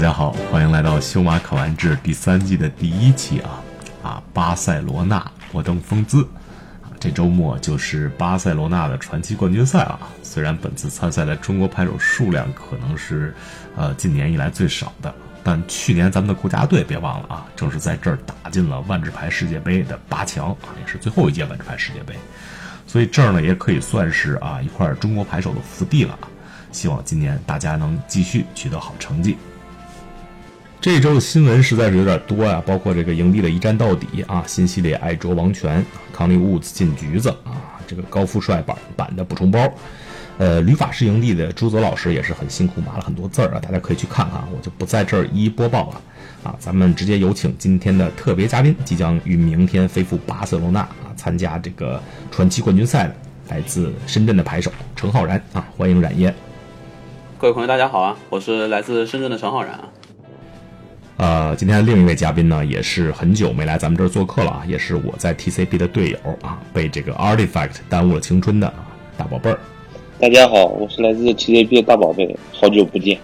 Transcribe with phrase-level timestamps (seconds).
[0.00, 3.62] 大家好，欢迎来到《修马考完制》第三季的第一期啊
[4.02, 4.22] 啊！
[4.32, 6.26] 巴塞罗那摩登风姿
[6.80, 10.00] 啊，这周末就是巴塞罗那的传奇冠军赛啊。
[10.22, 13.34] 虽然本次参赛的中国牌手数量可能是
[13.76, 15.14] 呃近年以来最少的，
[15.44, 22.14] 但去年咱们的国家队别忘了啊，正是在这儿打进了万智牌世界杯的八强啊，也是最后一届万智牌世界杯，
[22.86, 26.28] 所以这儿呢也可以算是啊一块中国牌手的福地了啊。
[26.72, 29.36] 希望今年大家能继续取得好成绩。
[30.80, 39.70] 这周的新闻实在是有点多呀，包括这个营地的一战到底啊，新系列爱卓王权，康利乌兹进橘子啊，这个高富帅版版的补充包，
[40.38, 46.00] 呃，旅法师营地的朱泽老师也是很辛苦，码了很多字儿啊，大家可以去看看，我就不在这儿一一播报了
[46.44, 46.56] 啊。
[46.58, 53.14] 咱们直接有请今天的特别嘉宾，即将于明天飞赴巴塞罗那啊，参加这个传奇冠军赛的，
[53.50, 56.34] 来自深圳的牌手陈浩然啊，欢迎冉烟。
[57.36, 59.90] 各位朋友，大家好啊，我是来自深圳的陈浩然啊。
[61.20, 68.72] 呃，今天另一位嘉宾呢，也是很久没来咱们这儿做客了啊，也是我在 TCB 的队友啊，被这个 Artifact 耽误了青春的
[69.18, 69.58] 大宝贝儿。
[70.18, 73.18] 大家好，我是来自 TCB 的大宝贝，好久不见。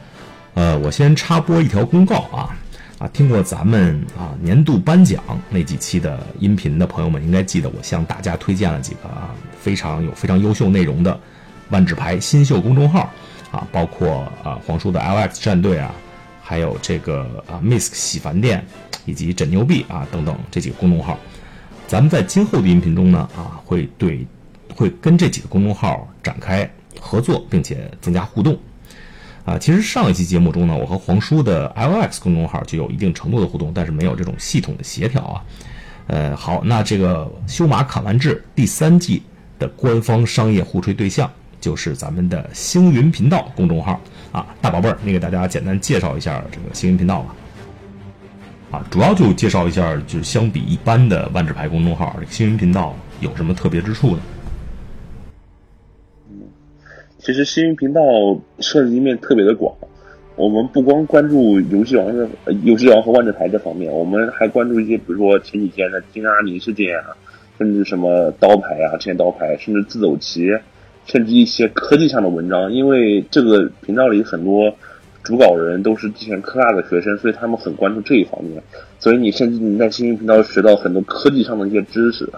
[0.52, 2.54] 呃，我先插播一条公告啊
[2.98, 11.18] 啊，听过咱们啊年度颁奖那几期的音频的朋友们，应该记得我向大家推荐了几个啊非常有非常优秀内容的
[11.70, 13.10] 万智牌新秀公众号
[13.50, 15.94] 啊，包括啊黄叔的 LX 战队啊。
[16.48, 18.64] 还有这个啊，Misk 洗凡店，
[19.04, 21.18] 以及枕牛币啊等等这几个公众号，
[21.88, 24.24] 咱们在今后的音频中呢啊，会对
[24.72, 28.56] 会跟这几个公众号展开合作，并且增加互动
[29.44, 29.58] 啊。
[29.58, 35.42] 其实上一期节目中呢，我和黄叔的 LX 公众号就有一定程度的互动，但是没有这种系统的协调啊。
[36.06, 39.20] 呃，好，那这个修马砍完志第三季
[39.58, 41.28] 的官方商业互吹对象
[41.60, 44.00] 就是咱们的星云频道公众号。
[44.36, 47.34] 啊，大宝贝儿，你给大家简单介绍一下这个星云频道吧。
[48.70, 54.20] 啊，主要就介绍一下，就是相比一般的万智牌公众号，这个星云频道有什么特别之处呢？
[57.16, 58.02] 其实星云频道
[58.58, 59.74] 涉及面特别的广，
[60.36, 62.28] 我们不光关注游戏王的
[62.62, 67.16] 游戏王和万智牌这方面，我们还关注一些，比如说前几天的金阿尼事件啊，
[67.56, 70.52] 甚至什么刀牌啊，这些刀牌，甚至自走棋。
[71.06, 74.74] 甚至一些科技上的文章，因为这个频道里很多
[75.22, 78.60] 主稿人都是之前科大的学生，所以他们很关注这一方面。
[78.98, 82.28] 所以你甚至你在新云频道学到很多科技上的一些知识。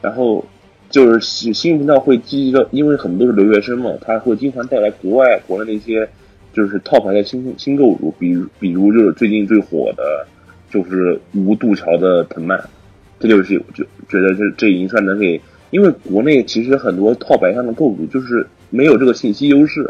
[0.00, 0.44] 然后
[0.88, 6.08] 就是新新频道会积极的，因为很多是留学生嘛，他会经常带来国外国内的一些
[6.54, 10.26] 就是套牌的新新购入，比如比如就是最近最火的，
[10.70, 12.58] 就是无渡桥的藤蔓，
[13.20, 15.38] 这就是就觉得这这已经算能给。
[15.70, 19.82] 因为国内其实很多套牌上的构筑就是没有这个信息优势。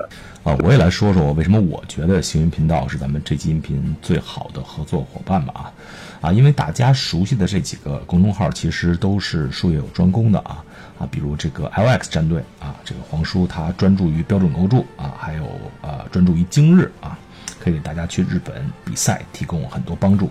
[0.44, 5.72] 啊，我也来说说为什么我觉得星云频道是咱们这期音频最好的合作伙伴吧啊。
[6.20, 10.64] 啊，因为大家熟悉的这几个公众号其实都是术业有专攻的啊。
[10.98, 15.44] 啊，比如这个 LX 战队啊，这个黄叔他专注于标准构筑啊，还有
[15.80, 17.16] 呃专注于今日啊，
[17.60, 20.28] 可以给大家去日本比赛提供很多帮助。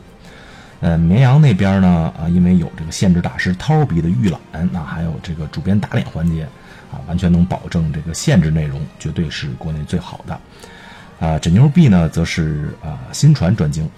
[0.79, 4.39] 呃，绵阳那边呢，啊，因为有这个限制大师涛比的预览，
[4.71, 6.43] 那还有这个主编打脸环节，
[6.91, 10.39] 啊，完全能保证这个限制内容绝对是国内最好的。
[11.19, 13.89] 啊，枕牛币呢，则是啊新传专精。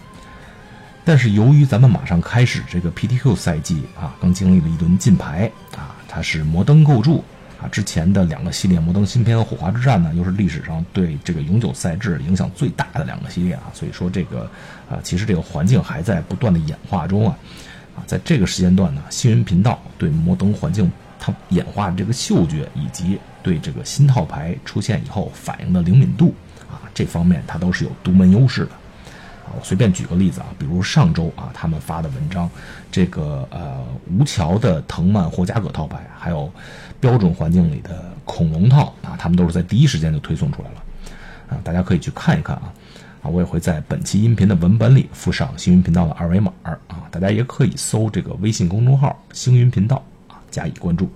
[1.03, 7.23] 但是由于咱们马上开始这个 PTQ 赛季啊，刚经历了一轮禁牌啊，它是摩登构筑。
[7.62, 14.50] 啊，之前的两个系列摩登新篇和火花之战呢，又是历史上对这个永久赛制影响最大的两个系列啊，所以说这个
[14.90, 17.38] 啊，其实这个环境还在不断的演化中啊，
[17.98, 26.34] 啊，在这个时间段呢，星云频道对摩登环境它演化的这个嗅觉，以及对这个新套牌出现以后反应的灵敏度
[26.72, 28.72] 啊，这方面它都是有独门优势的。
[29.58, 32.50] 我随便举个例子啊，比如上周啊，他们发的文章，
[32.92, 36.51] 这个呃吴桥的藤蔓霍加葛套牌，还有
[37.00, 40.75] 标准环境里的恐龙套啊，他们都是在第一时间就推送出来了
[41.50, 42.74] 啊，大家可以去看一看啊
[43.22, 46.78] 啊，我也会在本期音频的文本里附上星云频道的二维码啊，
[47.10, 51.10] 大家也可以搜这个微信公众号星云频道啊，加以关注。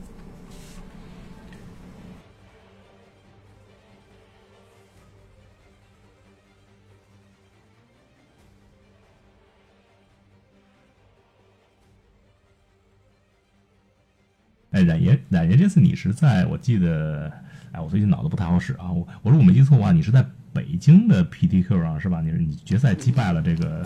[15.33, 17.31] 冉爷，这次你是在我记得，
[17.71, 18.91] 哎，我最近脑子不太好使啊。
[18.91, 22.21] 我我说我没记错的话，你是在北京的 PTQ 上是吧？
[22.21, 23.83] 你是你决赛击败了这个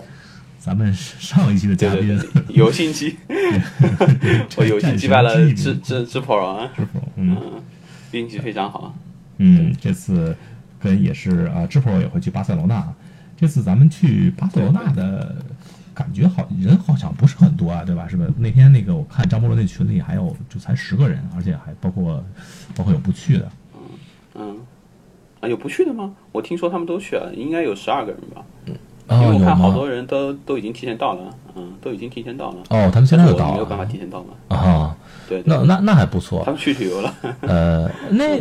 [0.58, 3.16] 咱们上一期的嘉宾有信期，
[4.58, 7.62] 我有幸击败了智智智普啊，智普，嗯，
[8.12, 8.94] 运气非常好。
[9.38, 10.36] 嗯，这次
[10.78, 12.86] 跟也是啊，智普也会去巴塞罗那。
[13.36, 15.36] 这次咱们去巴塞罗那的
[15.98, 18.06] 感觉好人好像不是很多啊，对吧？
[18.06, 18.24] 是吧？
[18.38, 22.22] 那天那个我看张伯伦那群里还有就才十个人，而且还包括
[22.76, 23.48] 包括有不去的。
[24.36, 24.56] 嗯，
[25.40, 26.14] 啊，有不去的吗？
[26.30, 28.44] 我听说他们都去了，应该有十二个人吧。
[28.66, 28.74] 嗯，
[29.20, 32.58] 因为我看好多人都都已经提前到了，嗯，都已经提前到了。
[32.70, 34.56] 哦，他们现在就到了，没有办法提前到嘛？
[34.56, 34.96] 啊，
[35.28, 36.42] 对，那那那还不错。
[36.44, 37.14] 他们去旅游了。
[37.42, 38.38] 呃，那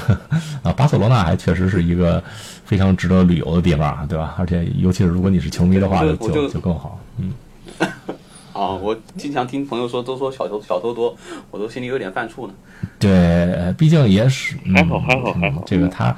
[0.62, 2.22] 啊，巴塞罗那还确实是一个
[2.64, 4.34] 非常值得旅游的地方啊，对吧？
[4.38, 7.00] 而且尤其是如果你是球迷的话，就就更好。
[7.18, 7.32] 嗯。
[8.52, 11.16] 啊，我经常听朋友说，都说小偷小偷多，
[11.50, 12.52] 我都心里有点犯怵呢。
[12.98, 15.62] 对，毕竟也是还好还好还好。
[15.64, 16.14] 这个他，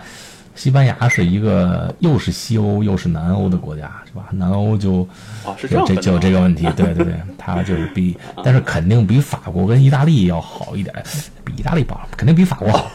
[0.54, 4.26] 西班牙是一个又是西欧又是南欧的国家，是吧？
[4.32, 5.02] 南欧就
[5.44, 10.94] 啊是这样这就这个问题，对对对，它就是比， 但是肯定比法国跟意大利要好一点，
[11.44, 12.90] 比意大利好，肯定比法国好。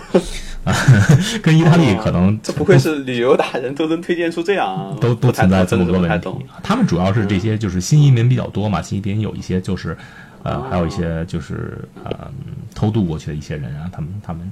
[1.42, 6.30] 跟意大利可能这不愧是旅游达人，都能推荐出这样，都都存在这么多问题。
[6.62, 9.98] 他们主要是这些，就是新移民比较多嘛，新移民有一些就是，
[10.44, 12.30] 呃，还有一些就是呃
[12.76, 14.52] 偷渡过去的一些人啊，他们他们，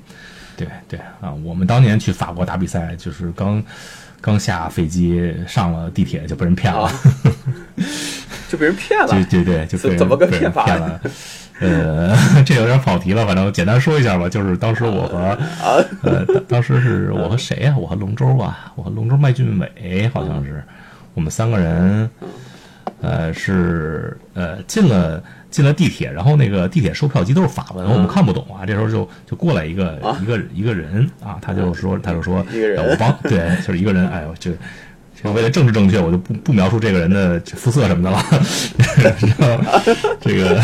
[0.57, 3.63] 对对啊，我们当年去法国打比赛，就是刚
[4.21, 6.89] 刚下飞机上了地铁就被人骗了，
[8.49, 10.99] 就被人骗了，对对对，就怎么个骗法了？
[11.59, 12.13] 呃，
[12.45, 14.27] 这有点跑题了，反正简单说一下吧。
[14.27, 15.37] 就是当时我和
[16.03, 17.75] 呃，当时是我和谁呀？
[17.77, 20.61] 我和龙舟吧，我和龙舟麦俊伟，好像是
[21.13, 22.09] 我们三个人，
[23.01, 25.23] 呃，是呃进了
[25.55, 28.65] 进了地铁，然后那个地铁售票机都是法文，我们看不懂啊。
[28.65, 34.51] 这时候就就过来一个一个一个人啊，他就说他就说我帮对，就是一个人，哎呦就。
[35.33, 38.23] 为了政治正确，我就不不描述这个人的肤色什么的了。
[40.21, 40.61] 这个，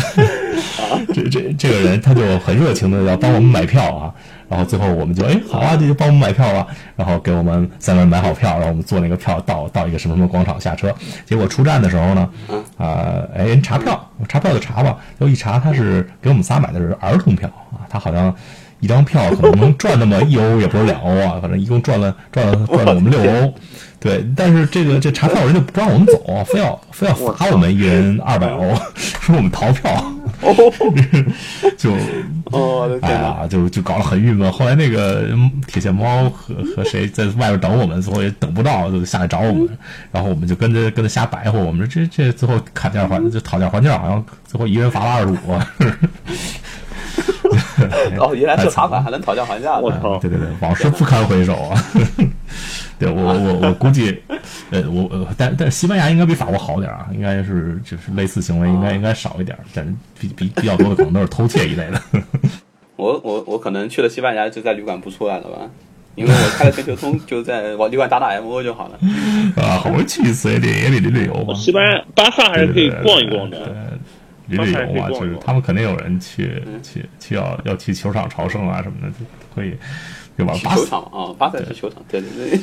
[1.12, 4.12] 这这这个人他就很热情的要帮我们买票啊。
[4.48, 6.66] 然后最后我们就哎好啊，这就帮我们买票啊。
[6.94, 10.94] 然后给我们三个人买好票，然后我们坐那个票到到一个什么什么广场下车。
[11.24, 12.28] 结果出站的时候呢，
[12.76, 14.98] 啊哎人查票，查票就查吧。
[15.18, 18.34] 就一查他是给我们仨买的是儿童票啊，他好像
[18.80, 23.54] 一张票可能能赚那么一欧，也不是两欧啊，反正一共赚了赚了赚了我们六欧。
[24.02, 30.12] 对，但是这个这查票人就不让我们走，非要非要罚我们一人二百欧， 说我们逃票，
[31.78, 31.92] 就
[32.46, 34.50] 哦，哎呀，就就搞得很郁闷。
[34.50, 35.28] 后来那个
[35.68, 39.68] 铁线猫和和谁在外边等我们，最后也等不到，就下来找我们，
[40.10, 41.60] 然后我们就跟着跟着瞎白活。
[41.60, 45.36] 我们这这最后砍价还就讨价还价，好像最后一人罚了二十五。
[48.18, 50.16] 哦，原来这罚款还能讨价还价，我操！
[50.18, 51.84] 对对对，往事不堪回首啊。
[53.02, 54.16] 对我我我估计，
[54.70, 62.00] 呃，我呃，但但西班牙应该比法国好点啊，应该是就是类似行为应该应该少一点，但是比比比较多的可能都是偷窃一类的。
[62.96, 65.68] 我我我可能去了西班牙就在旅馆不出来了吧，
[66.14, 68.98] 因为我开了全球通，就在往旅馆打打 M O 就好了。
[69.56, 71.52] 啊，好去一次也得也得旅旅游吧。
[71.54, 73.98] 西班牙巴萨还是可以逛一逛的，
[74.46, 79.76] 旅旅游嘛，就是他们肯定有人去去去要要去球场朝圣啊什么的，就可以。
[80.36, 80.54] 对吧？
[80.54, 82.60] 球场啊，巴塞是球场，对对对，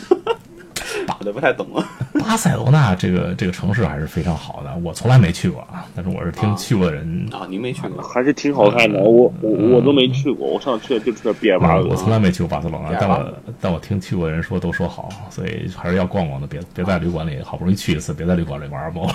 [1.23, 1.87] 的不太懂啊。
[2.19, 8.99] 巴塞罗那这个这个城市还是非常好的，我从来没去过啊，但是我是听去过的人啊，您没去过，还是挺好看的。
[8.99, 11.87] 我我我都没去过，我上次去的就是比尔巴鄂。
[11.87, 19.09] 我从来没去过巴塞罗那，但我但我听去过的人说都说好，所以还是要逛逛的，别别在旅馆里好不容易去一次，别在旅馆里玩猫。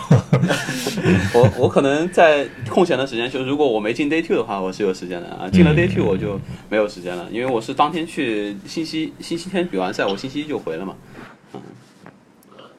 [1.34, 5.48] 我我可能在空闲的时间，就如果我没进 day two 的话，我是有时间的啊。
[5.50, 10.94] 进了 day two 我就没有时间了，因为我是当天去，星期星期天比完赛，我星期一就回了嘛。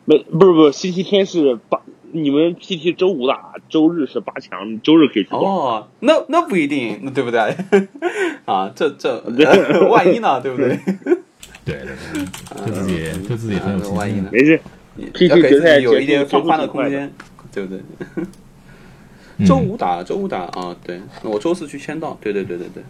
[0.05, 1.81] 不是不是，星期天是八，
[2.11, 7.39] 你们 PT 周五打，周日是八强，周日可以去哦，那那不一定，那对不对？
[8.45, 9.19] 啊，这这
[9.89, 10.39] 万一呢？
[10.41, 10.79] 对不对？
[11.65, 12.97] 对 对对，对自己
[13.27, 14.27] 对自己很有信心。
[14.31, 14.61] 没事
[15.13, 17.11] ，PT 决赛有一点放宽的空间。
[17.51, 19.45] 对不对？
[19.45, 20.75] 周五打，周五打啊！
[20.83, 22.17] 对，我周四去签到。
[22.19, 22.83] 对对对对对，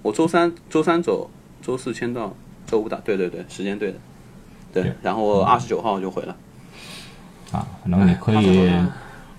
[0.00, 1.30] 我周三周三走，
[1.60, 2.34] 周四签到，
[2.66, 2.96] 周五打。
[3.04, 3.98] 对对对，时间对的。
[4.72, 6.34] 对，然后二十九号就回了。
[7.52, 8.70] 啊，反正你可以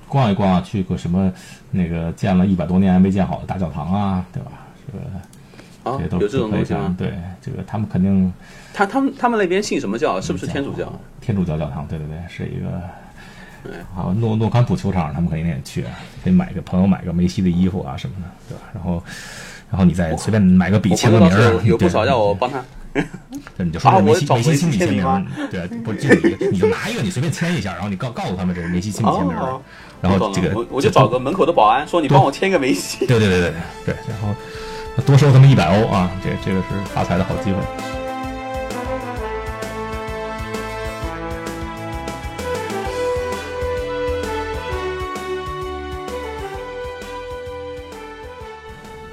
[0.08, 1.32] 逛一逛，去个什么
[1.72, 4.52] 那个建了一百多年没建好的大教堂啊，对吧？
[4.84, 6.96] 这个这些都有这种东西吗？
[6.98, 8.32] 对，这个他们肯定。
[8.74, 10.20] 他他们他们那边信什么教？
[10.22, 10.92] 是不是天主教？
[11.22, 12.82] 天主教教堂，对对对，是一个。
[13.94, 15.84] 好，诺诺坎普球场，他们肯定也去，
[16.24, 18.64] 可以买个朋友买个梅西的衣服啊什么的，对吧？
[18.74, 19.04] 然后，
[19.70, 22.64] 然后你再随便买个笔签个名儿，有不少要我帮他。
[23.56, 29.36] 那 你就说梅西，梅西亲笔签名，对，不，就你个，你就拿一个，你随便签一下，然后你告告诉他们这是梅西亲笔签名，
[30.02, 33.54] 然后这个我就找个门口的保安说你帮我签个梅西，对对对对
[33.86, 34.34] 对，然后
[35.06, 37.58] 多收他们一百欧啊，这这个是发财的好机会。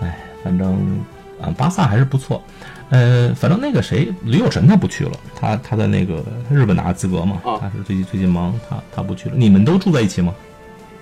[0.01, 1.05] 哎，反正
[1.41, 2.43] 啊，巴萨还是不错。
[2.91, 9.35] 呃，反正那个谁，李有神他不去了，他他在那个日本拿资格嘛，他是最近最近忙，他他不去了。
[9.37, 10.35] 你们都住在一起吗？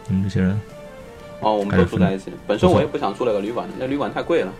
[0.09, 0.59] 你们这些人？
[1.41, 2.33] 哦，我们都住在一起。
[2.47, 4.53] 本身我也不想住那个旅馆，那旅馆太贵了，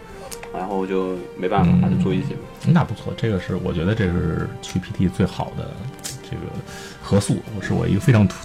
[0.53, 2.37] 然后就没办法，还是住一起。
[2.67, 5.71] 那不错，这个是我觉得这是去 PT 最好的
[6.23, 6.43] 这个
[7.01, 8.37] 合宿，是我一个非常推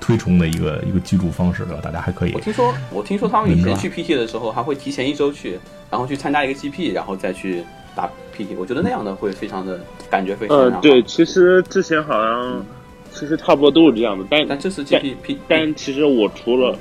[0.00, 1.80] 推崇的一个一个居住方式，对吧？
[1.82, 2.32] 大家还可以。
[2.34, 7.64] 我听说，我听说他们以前去 PT 的时候，还会提前一周去，然后去参加一个 GP，然后再去
[7.94, 8.48] 打 PT。
[8.58, 10.56] 我觉得那样的会非常的感觉非常。
[10.56, 12.64] 呃，对，其实之前好像
[13.12, 16.76] 其实差不多都是这样的，但但这次 GP，但其实我除了。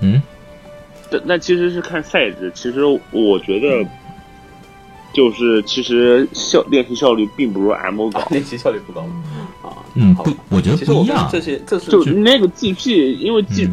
[0.00, 0.22] 嗯，
[1.10, 2.50] 但那其实是看赛制。
[2.54, 3.86] 其实我觉得，
[5.12, 9.02] 就是其实效练习效率并不如 M 高，练习效率不高
[9.62, 9.76] 啊。
[9.94, 11.28] 嗯，不，我觉得不一样。
[11.30, 13.68] 这些这是就那个 GP，因为 G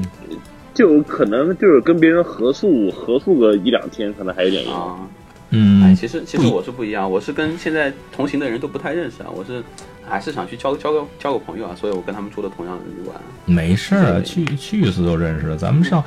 [0.74, 5.10] 就可能就是跟别人合宿合宿个一两天，可能还有点用。
[5.50, 9.64] 嗯，哎，其实其实我是不一样，我是跟现在同行的人都不太认识啊，我是
[10.08, 13.16] 还是想去交交个交个朋友啊，所以我跟他们住的同样的旅馆。
[13.46, 15.56] 没事儿，去去一次就认识了。
[15.56, 16.04] 咱们上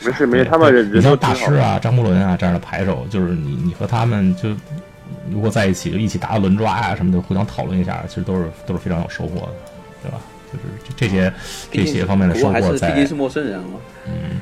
[0.00, 4.48] 没事没事，他们人你像大师啊、张伯伦啊这样的牌手，就是你你和他们就
[5.30, 9.52] 如果在一起就一起打个轮抓啊什么的，互相讨论一下，其实都是都是非常有收获的，
[10.04, 10.18] 对吧？
[10.52, 11.32] 就是这些
[11.70, 12.92] 这些方面的收获在。
[12.92, 13.80] 毕竟是陌生人嘛。
[14.06, 14.40] 嗯。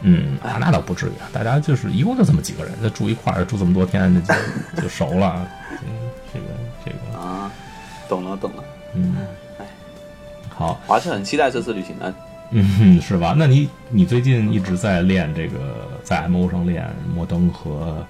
[0.00, 5.48] 嗯啊，那倒不至于啊，大家就是一共就这么几个人，那住一块儿住这么多天，就就熟了。
[6.32, 6.46] 这个
[6.84, 7.50] 这个啊，
[8.08, 8.64] 懂了懂了。
[8.94, 9.16] 嗯，
[9.58, 9.66] 哎，
[10.48, 12.14] 好，我还是很期待这次旅行的。
[12.50, 13.34] 嗯，是吧？
[13.36, 18.06] 那你你最近一直在练这个，在 M O 上练摩登和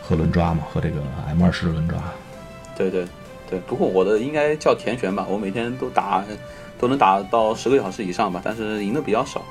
[0.00, 1.98] 和轮抓嘛，和这个 M 二十轮抓。
[2.76, 3.06] 对对
[3.50, 6.24] 对，不过我的应该叫田旋吧，我每天都打
[6.78, 9.42] 都能打到十个小时以上吧，但是赢的比较少。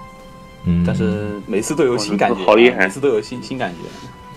[0.65, 3.77] 嗯，但是每次都有新感觉，好厉害，每次都有新新感觉。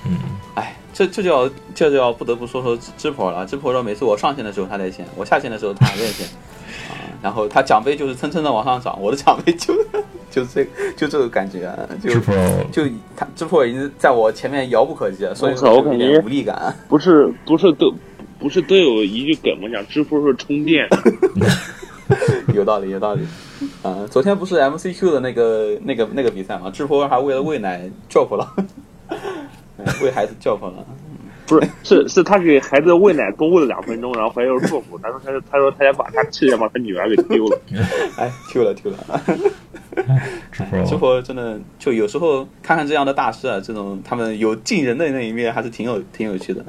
[0.07, 0.17] 嗯，
[0.55, 3.47] 哎，这这就要这就要不得不说说芝婆了。
[3.47, 6.27] 芝婆说，每次我上线的时候他在线，我下线的时候他还在线
[6.89, 6.95] 啊。
[7.23, 9.75] 然后他奖杯就是蹭蹭的往上涨，我的奖杯就
[10.31, 10.67] 就这
[10.97, 12.11] 就这个感觉，就
[12.71, 16.75] 就他芝婆已经在我前面遥不可及了，所以我感觉无力感。
[16.89, 17.93] 不是不是都
[18.39, 19.69] 不是都有一句梗吗？
[19.73, 20.87] 讲芝婆是充电。
[22.55, 23.27] 有道理，有道理。
[23.83, 26.71] 啊，昨天不是 MCQ 的那个、那个、那个比赛吗？
[26.73, 28.55] 智波还为了喂奶 drop 了，
[30.03, 30.85] 喂孩子 drop 了。
[31.47, 34.83] 不是，是是他给孩子喂奶多喂了两分钟，然后回来又 drop。
[35.03, 37.59] 他说他他说他想把他气想把他女儿给丢了。
[38.19, 38.99] 哎，丢了丢了。
[40.53, 46.65] 智波，智波真的就有时候看看这样的大师啊，这种他们有尽人的那一面，还是挺有挺有趣的。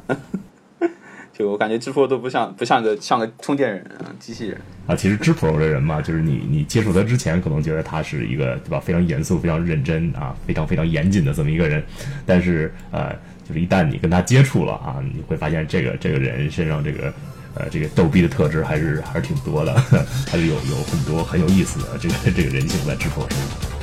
[1.40, 4.94] 就我感觉，支付都不像不像个像个充电人啊，机器人啊。
[4.94, 11.82] 其实支付的人嘛，就是你你接触他之前，可能觉得他是一个对吧，非常严肃、非常认真啊，非常非常严谨的这么一个人。
[12.26, 13.16] 但是呃，
[13.48, 17.14] 就是一旦你跟他接触了啊，你会发现这个这个人身上这个
[17.56, 19.74] 呃这个逗逼的特质还是还是挺多的，
[20.28, 23.79] 还是有有很多很有意思的这个这个人性在支付身上。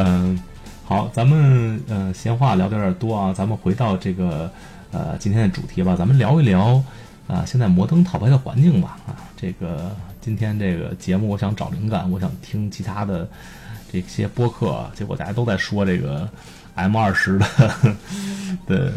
[0.00, 0.38] 嗯，
[0.84, 4.48] 好，咱们呃闲话聊的有点多啊，咱们回到这个
[4.92, 6.80] 呃今天的主题吧，咱们聊一聊
[7.26, 9.90] 啊现在摩登套牌的环境吧啊，这个
[10.20, 13.28] 今天这个节目我想找灵感，我想听其他的
[13.92, 16.28] 这些播客，结果大家都在说这个
[16.76, 17.46] M 二十的
[18.68, 18.92] 的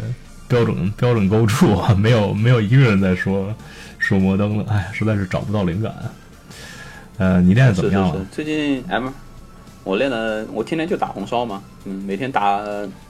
[0.46, 3.52] 标准标准构筑，没有没有一个人在说
[3.98, 5.92] 说摩登了，哎，实在是找不到灵感。
[7.18, 8.24] 呃，你练的怎么样了？
[8.30, 9.08] 最近 M。
[9.84, 12.60] 我练了，我天天就打红烧嘛，嗯，每天打，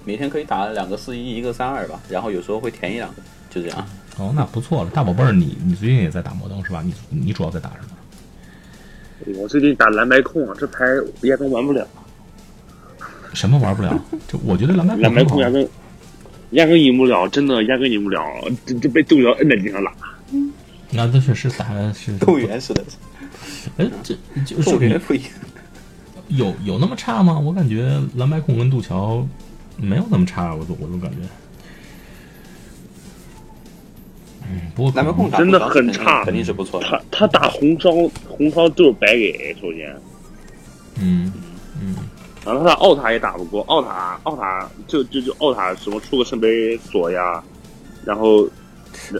[0.05, 3.87] 每天可以打两个四一，一个三二吧，然后有时候会填一两个，就这样。
[4.19, 6.83] 哦，那不错了，大宝贝儿，你你最近也在打摩登是吧？
[6.83, 9.38] 你你主要在打什么？
[9.41, 10.85] 我最近打蓝白控啊，这牌
[11.23, 11.87] 压根玩不了。
[13.35, 13.99] 什么玩不了？
[14.26, 15.69] 就我觉得蓝白蓝白控压根
[16.50, 18.21] 压根赢不了，真的压根赢不了，
[18.67, 19.93] 这这被动摇摁在地上打。
[20.91, 22.83] 那这确实打的是动物园似的。
[23.76, 24.14] 哎，这
[24.45, 25.31] 就是动物园不一样。
[26.37, 27.39] 有有那么差吗？
[27.39, 29.27] 我感觉蓝白控跟杜桥
[29.77, 31.19] 没有那么差，我总我总感觉。
[34.51, 36.87] 嗯，不过蓝白控真的很差，肯定是不错的。
[36.87, 37.91] 他他打红烧
[38.29, 39.95] 红烧就是白给，首先。
[41.01, 41.33] 嗯
[41.81, 41.95] 嗯。
[42.45, 47.43] 然后他奥塔也打不过，奥塔奥塔就就就奥塔什么出个圣杯锁呀，
[48.05, 48.49] 然后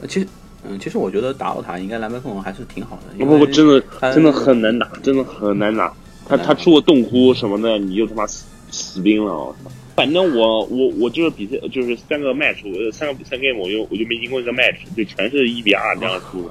[0.09, 0.27] 其实
[0.65, 3.25] 嗯，其实我觉得打奥塔应该蓝白控还是挺好的。
[3.25, 3.81] 不不不，真的
[4.13, 5.93] 真的很难打，真的很难打。
[6.29, 9.35] 他他出个洞窟什么的，你就他妈死死兵了！
[9.35, 9.71] 我操！
[9.95, 16.51] 反正我我我就是比赛，就是三个 match，我三个三 game，我就我就没赢过一个 match，就全是一比二这样输的。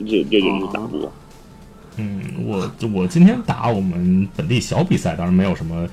[0.00, 1.12] 这这就是打不过。
[1.98, 5.86] 嗯，我我今天打我们本地小比赛，当然没有什么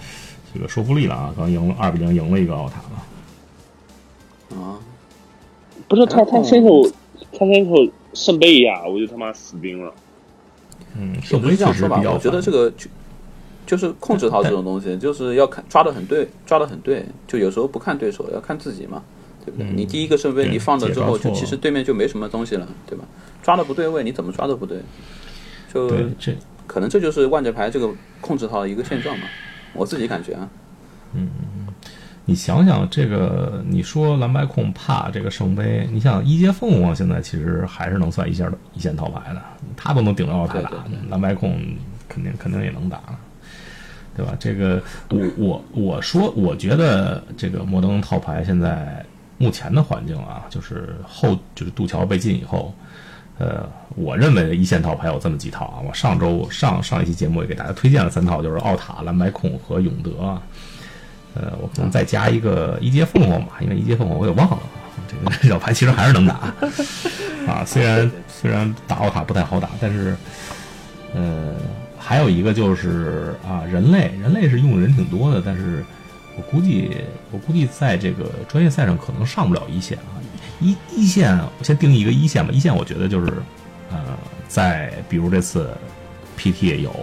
[0.54, 2.82] 这个说服力了啊，刚赢了二比零赢了一个奥塔
[4.54, 4.58] 了。
[4.62, 4.80] 啊，
[5.90, 6.90] 不是他他先手
[7.34, 7.76] 他先手
[8.14, 9.94] 圣杯一下，我就他妈死兵了。
[10.98, 12.90] 嗯，也不是这样说吧，我觉得这个就
[13.66, 19.04] 就是控制套这种东西， 就是要看抓的很对，抓的很对，就有时候不看对手，要看自己嘛，
[19.46, 19.70] 对不对？
[19.72, 23.06] 你第一个圣杯你放了之后，就其实对面就没什么东西了，对吧？
[23.42, 24.80] 抓的不对位，你怎么抓都不对。
[25.72, 25.88] 就
[26.20, 27.90] 这，可能这就是万智牌这个
[28.22, 29.28] 控制套的一个现状嘛，
[29.74, 30.50] 我自己感觉啊。
[31.14, 31.30] 嗯，
[32.30, 39.42] 你想想这个，你说蓝白控怕这个圣杯，你想一阶凤凰现在其实还是能算一线的一线套牌的，
[39.76, 40.70] 他都能顶着奥塔打，
[41.10, 41.60] 蓝白控
[42.08, 43.02] 肯定肯定也能打，
[44.16, 44.36] 对吧？
[44.40, 49.04] 这个我我我说，我觉得这个摩登套牌现在
[49.40, 52.72] 目前的环境啊，就是后就是杜桥被禁以后。
[53.40, 55.80] 呃，我认为一线套牌有这么几套啊。
[55.88, 60.40] 我上周上上一期节目也给大家推荐了三套，就是奥塔、蓝白控和永德。
[61.40, 64.60] 呃，我可能再加一个一阶凤凰吧，因为一阶凤凰我也忘了。
[65.08, 66.54] 这个 小牌其实还是能打
[67.48, 70.16] 啊，虽然虽然打奥卡不太好打，但是
[71.16, 71.56] 呃，
[71.98, 75.84] 还有一个就是啊，人类人类是用的人挺多的，但是
[76.36, 76.98] 我估计
[77.32, 80.20] 我估计在这个专业赛上可能上不了一线啊。
[80.62, 82.52] 一一线，我先定义一个一线吧。
[82.54, 83.32] 一线，我觉得就是，
[83.90, 83.98] 呃，
[84.50, 85.70] 在比如这次
[86.38, 86.94] PT 有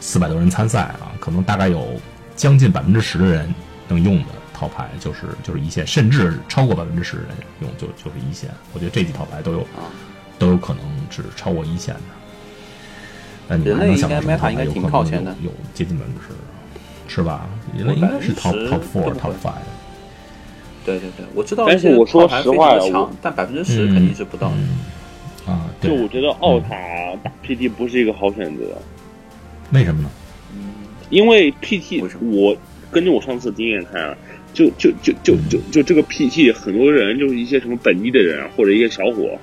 [0.00, 1.88] 四百多人参赛啊，可能大概有
[2.34, 3.54] 将近百分之十的人
[3.88, 7.30] 能用的套牌，就是就是一线，甚至超过百分之十的人
[7.62, 8.50] 用就就是一线。
[8.72, 9.66] 我觉得这几套牌都有
[10.38, 12.00] 都有可能是超过一线的。
[13.48, 17.48] 那你能想到什么套牌有可能有有接近百分之十，是吧？
[17.74, 19.54] 人类应该是 top top four top five。
[20.84, 21.64] 对对对，我知道。
[21.66, 25.52] 但是我说实话，强，但百分之十肯定是不到的。
[25.52, 26.68] 啊，就我觉得奥塔
[27.22, 28.64] 打 PT 不是一个好选择。
[29.72, 30.10] 为什么呢？
[31.10, 32.54] 因为 PT，我
[32.90, 34.16] 根据我上次经验看啊，
[34.52, 39.38] 就就就就就就这个 PT，很多人就是一些什么本地的人或者一些小伙，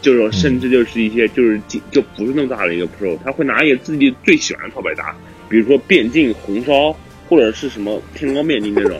[0.00, 5.16] 就是甚至就是一些就是就不是那么大的一个 Pro，他会拿一些自己最喜欢的套牌打，
[5.48, 6.96] 比如说变镜、红烧。
[7.26, 8.98] 或者是什么天光面筋那种，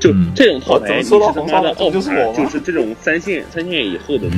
[0.00, 4.28] 就这种套牌，你是他妈的奥塔，就是这种三线三线以后的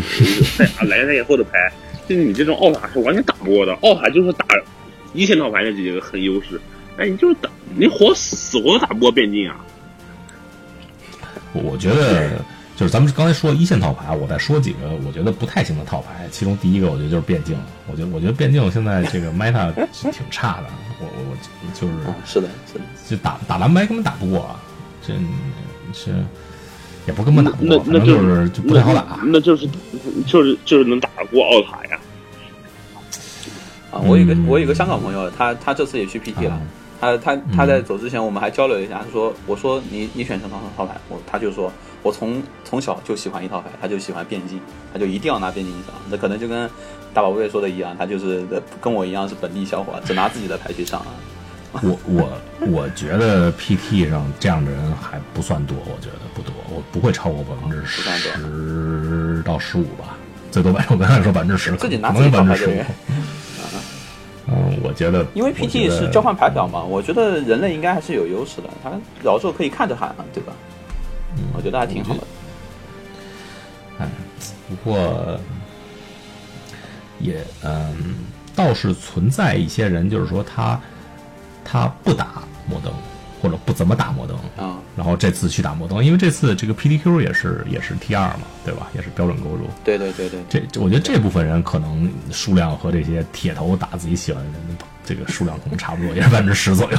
[0.44, 1.72] 赛啊蓝线以后的牌，
[2.06, 3.72] 就是你这种奥塔是完全打不过的。
[3.80, 4.46] 奥塔就是打
[5.14, 6.60] 一线套牌的这几个很优势，
[7.02, 9.56] 哎，你就是打你活死活都打不过变境啊！
[11.52, 12.30] 我觉得。
[12.74, 16.26] 就是咱们刚才说一线套牌，我再说几个我觉得不太行的套牌。
[16.32, 17.54] 其中第一个，我觉得就是变镜。
[17.86, 19.70] 我觉得我觉得变镜现在这个 meta
[20.10, 20.64] 挺差的。
[20.98, 21.36] 我我我
[21.78, 21.92] 就是
[22.24, 24.56] 是的，是的，就打打蓝白根本打不过，
[25.06, 25.12] 这
[25.92, 26.12] 是
[27.06, 29.20] 也不根本打不过，反正就是就不太好打。
[29.26, 29.68] 那就是
[30.26, 32.00] 就是就是能打得过奥塔呀。
[33.92, 36.58] 啊，我有个我有个香港朋友，他他这次也去 PT 了。
[37.02, 39.02] 他他他在走之前，我们还交流一下。
[39.04, 40.94] 他说：“我说你你选什么套牌？
[41.08, 44.60] 我他就说，我从从小就喜欢一套牌，他就喜欢变镜，
[44.92, 45.92] 他就一定要拿变镜上。
[46.08, 46.70] 那可能就跟
[47.12, 48.46] 大宝贝说的一样，他就是
[48.80, 51.10] 跟我一样是本地小伙，只拿自己的牌去上啊。
[51.82, 52.38] 我我
[52.70, 60.16] 我觉得 PT 上这样的人还不算多，我觉得不多，我不会超过百分之十到十五吧，
[60.52, 62.74] 最多百我刚才说百分之十，自己拿自己百分之十五。
[64.54, 68.68] 嗯，我觉得，因为 PT 是交换牌表嘛，我觉得人类应该还是有优势的。
[68.82, 68.90] 他
[69.22, 70.52] 老时候可以看着喊，对吧？
[71.36, 72.20] 嗯，我觉得还挺好的。
[73.98, 74.08] 哎，
[74.68, 75.38] 不过
[77.18, 78.16] 也嗯，
[78.54, 80.78] 倒是存在一些人，就是说他
[81.64, 82.92] 他不打摩登。
[83.42, 88.88] 或者不怎么打摩登啊，然后这次去打摩登，因为这次这个 PDQ 也是也是 T 二嘛，对吧？
[88.94, 89.68] 也是标准构筑。
[89.82, 96.98] 对对对对，这我觉得这部分人可能数量和这些铁头打自己喜欢的人这个数量可能差不多，也是百分之十左右。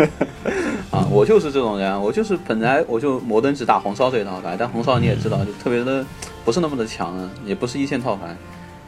[0.92, 6.04] 啊，我就是这种人，我就是本来我就摩登只打红烧这一套牌，但红烧你也知道，就特别的
[6.44, 8.36] 不是那么的强，也不是一线套牌，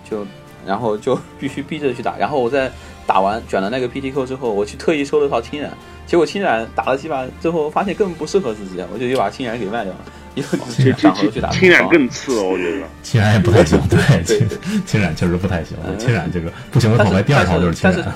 [0.08, 0.26] 就
[0.66, 2.70] 然后就必须逼着去打，然后我在
[3.06, 5.72] 打完卷了那个 PTQ 之后，我去特意收了套听染。
[6.06, 10.00] 结果青染打了几把之后，发现根本不适合自己，我就又把青染给卖掉了。
[10.34, 10.56] 以后
[10.96, 13.78] 上回去打青染更次，我觉得 青染也不太行。
[13.88, 14.48] 对， 青
[14.86, 15.76] 青染确实不太行。
[15.98, 18.14] 青染这个不行的套牌，第二套就是青染。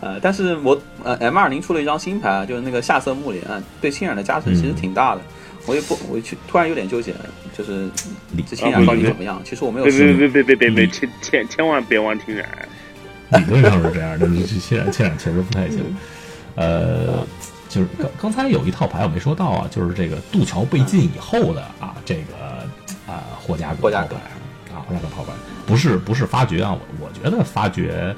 [0.00, 3.42] 呃，但是我呃 M 二零出了一张新牌，就是那个下色木莲，
[3.80, 5.20] 对青染的加成其实挺大的。
[5.66, 7.12] 我也不，我去突然有点纠结，
[7.56, 7.88] 就是
[8.48, 9.40] 这青染到底怎么样？
[9.44, 9.86] 其实我没有。
[9.86, 12.46] 别别别别别别别，千千千万别玩青染。
[13.38, 15.84] 理论上是这样的，渲染渲染确实不太行。
[16.54, 17.26] 呃，
[17.68, 22.66] 就是刚刚才有一套牌我没说到啊，就是这个渡桥被禁以后的啊，这个
[23.06, 24.14] 啊霍家格霍加格
[24.72, 25.32] 啊，拉克套牌
[25.66, 28.14] 不是不是发掘啊，我我觉得发掘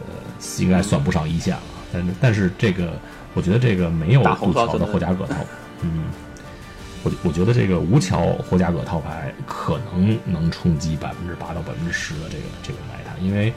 [0.00, 0.14] 呃
[0.58, 2.92] 应该算不上一线了，但是但是这个
[3.34, 5.36] 我觉得这个没有杜桥的霍家葛套，
[5.82, 6.04] 嗯。
[7.02, 12.78] 我我觉得这个无桥霍家葛套牌可能能冲击百分之八到百分之十的这个这个
[13.22, 13.52] 因为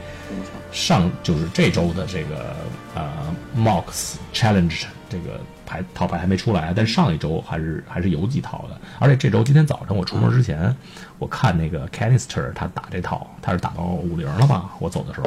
[0.72, 2.54] 上就是这周的这个
[2.94, 10.74] 呃 Mox Challenge 这个牌套牌还没出来，但上一周还是还是有几套的，而且这周今天早晨我出门之前，
[11.18, 14.70] 我看那个 Canister 他打这套，他是打到五零了吧？
[14.78, 15.26] 我走的时候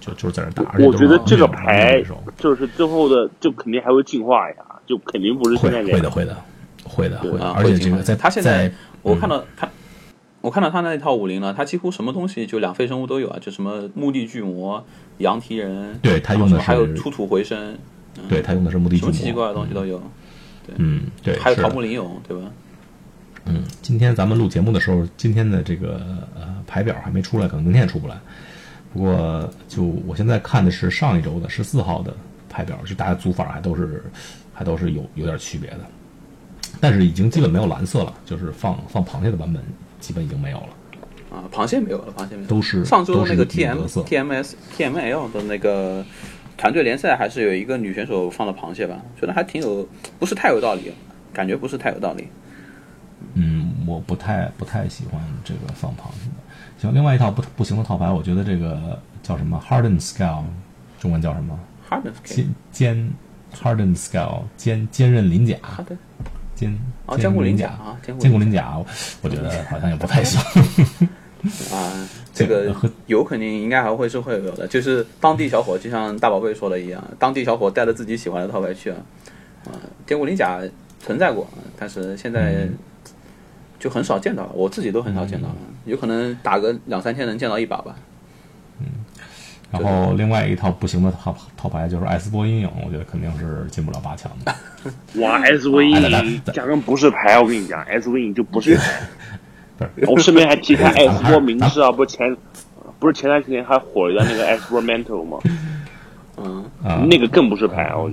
[0.00, 0.74] 就就是在那打。
[0.78, 2.02] 我觉得这个牌
[2.36, 6.36] 就是最后的就肯定还会进化呀，就肯定不是现在会的会的。
[6.84, 8.72] 会的，会的，而且这个在他现在，
[9.02, 9.68] 我看到他，
[10.48, 14.82] 我看到他那一套武林了，他几乎什么东西就两费生物都有啊，就什么墓地巨魔、
[15.18, 17.76] 羊蹄人，对他用的还有出土回声，
[18.30, 19.98] 对他用的是墓地巨魔，奇奇怪怪的东西都有，
[20.66, 22.50] 对，嗯，对，还有桃木灵勇，对吧？
[23.44, 26.00] 嗯，今天咱们录节目的时候，今天的这个
[26.34, 28.18] 呃牌表还没出来，可能明天也出不来。
[28.94, 32.16] 不过，就我现在看的是上一周的十四号的
[32.48, 34.02] 牌表，就大家组法还都是
[34.54, 35.80] 还都是有有点区别的。
[36.80, 39.62] 但是已经基本没有蓝色了，就是放放螃蟹的版本
[40.00, 40.68] 基本已经没有了。
[41.30, 42.48] 啊，螃蟹没有了，螃蟹没有。
[42.48, 46.04] 都是上周那个 T M T M S T M L 的那个
[46.56, 48.96] 团队联赛，还是有一个女选手放了螃蟹吧？
[49.20, 49.86] 觉得还挺有，
[50.18, 50.90] 不是太有道理，
[51.32, 52.28] 感觉不是太有道理。
[53.34, 56.36] 嗯，我不太不太喜欢这个放螃蟹的。
[56.78, 60.44] 行，另外一套不不行的套牌，我觉得这个叫什么 Harden Scale，
[60.98, 61.58] 中文叫什么
[61.90, 63.12] ？Harden 坚坚
[63.54, 65.56] Harden Scale 坚坚韧鳞甲。
[66.54, 66.76] 坚
[67.16, 68.76] 坚固鳞甲啊，坚固鳞甲，
[69.22, 70.40] 我觉得好像也不太行。
[71.72, 72.74] 啊， 这个
[73.06, 78.96] 有肯定应该还会是会有的，就是当地小伙，就像大宝贝说的一样，当地小伙带着自己喜欢的套牌去啊。
[79.64, 79.72] 啊，
[80.06, 80.60] 坚固鳞甲
[81.00, 81.46] 存在过，
[81.78, 82.68] 但是现在
[83.78, 87.94] 就很少见到了，我自己都很少见到了，有可能打个两三天能见到一把吧。
[89.70, 94.54] 然后另外一套不行的套套牌就是艾斯波阴影，我觉得肯定是进不了八强的。
[95.20, 99.00] 哇，S 波阴影压根不是牌，我跟你讲，S 波阴影就不是牌。
[100.08, 102.36] 我顺便还提一下艾斯波名师啊，不是前
[102.98, 105.38] 不是前段时间还火的那个艾斯波 mental 吗？
[106.38, 106.64] 嗯，
[107.08, 108.10] 那个更不是牌我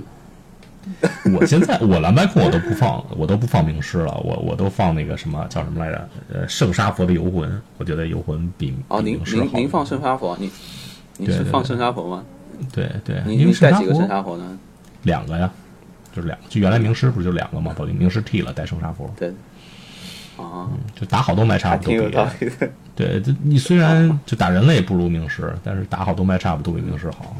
[1.33, 6.09] 我现在我蓝白控我都不放，我都不放名师了，我我都放那个什么叫什么来着？
[6.31, 10.51] 呃，圣沙佛的游魂，我觉得游魂比哦，您您您放圣沙佛，你。
[11.17, 12.23] 你是放圣沙佛吗？
[12.73, 14.57] 对对，你你带几个圣沙佛呢？
[15.03, 15.51] 两个呀，
[16.13, 16.45] 就是两个。
[16.49, 17.75] 就原来名师不是就两个吗？
[17.77, 19.09] 把名师剃了，带圣沙佛。
[19.17, 19.33] 对。
[20.37, 22.51] 啊，就打好多麦差不都比。
[22.95, 27.35] 对，这你虽然就打人类不如名师，但是打好多麦差不都比名师好。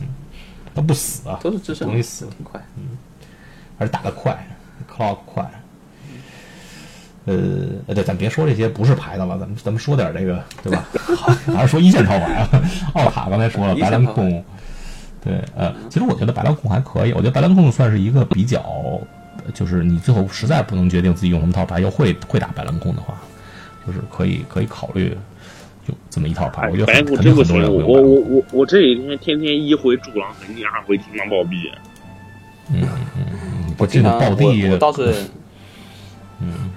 [0.00, 0.08] 嗯，
[0.74, 2.58] 他不死啊，都是智容易死，挺快。
[2.76, 2.96] 嗯，
[3.78, 4.46] 还是打得快
[4.90, 5.50] ，clock 快。
[7.86, 10.84] 呃，对，咱别说这些不是牌的了，咱们咱们说点这个，对吧？
[11.54, 12.48] 还是说一线套牌啊？
[12.94, 14.42] 奥卡刚才说了，白蓝控，
[15.22, 18.64] 对，呃，其实我觉得白蓝控还可以，我觉得白蓝控算是一个比较，
[19.54, 23.14] 就是你最后实在不能决定自己用什么套牌，又会会打白蓝控的话，
[23.86, 25.16] 就是可以可以考虑
[25.86, 26.68] 有这么一套牌。
[26.68, 31.70] 我觉得肯定很多人会我我我我这几天天天一回助狼痕迹，二回金刚暴毙。
[32.72, 32.82] 嗯
[33.16, 35.14] 嗯，我经常暴毙，我倒是，
[36.40, 36.70] 嗯。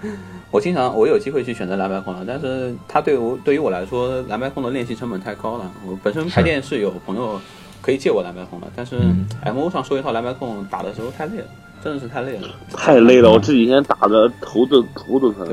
[0.54, 5.72] 我经常我有机会去选择蓝白控了，但是它对我对于我来说，蓝白控的练习成本太高了。
[5.84, 7.42] 我本身开店是有朋友
[7.82, 9.00] 可以借我蓝白控的，但是
[9.42, 11.46] M O 上收一套蓝白控打的时候太累了，
[11.84, 12.48] 真的是太累了。
[12.72, 15.48] 太累了，我这几天打的头都头都疼。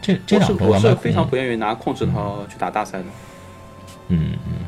[0.00, 3.04] 这这两周我是非常不愿意拿控制套去打大赛的。
[4.08, 4.64] 嗯嗯，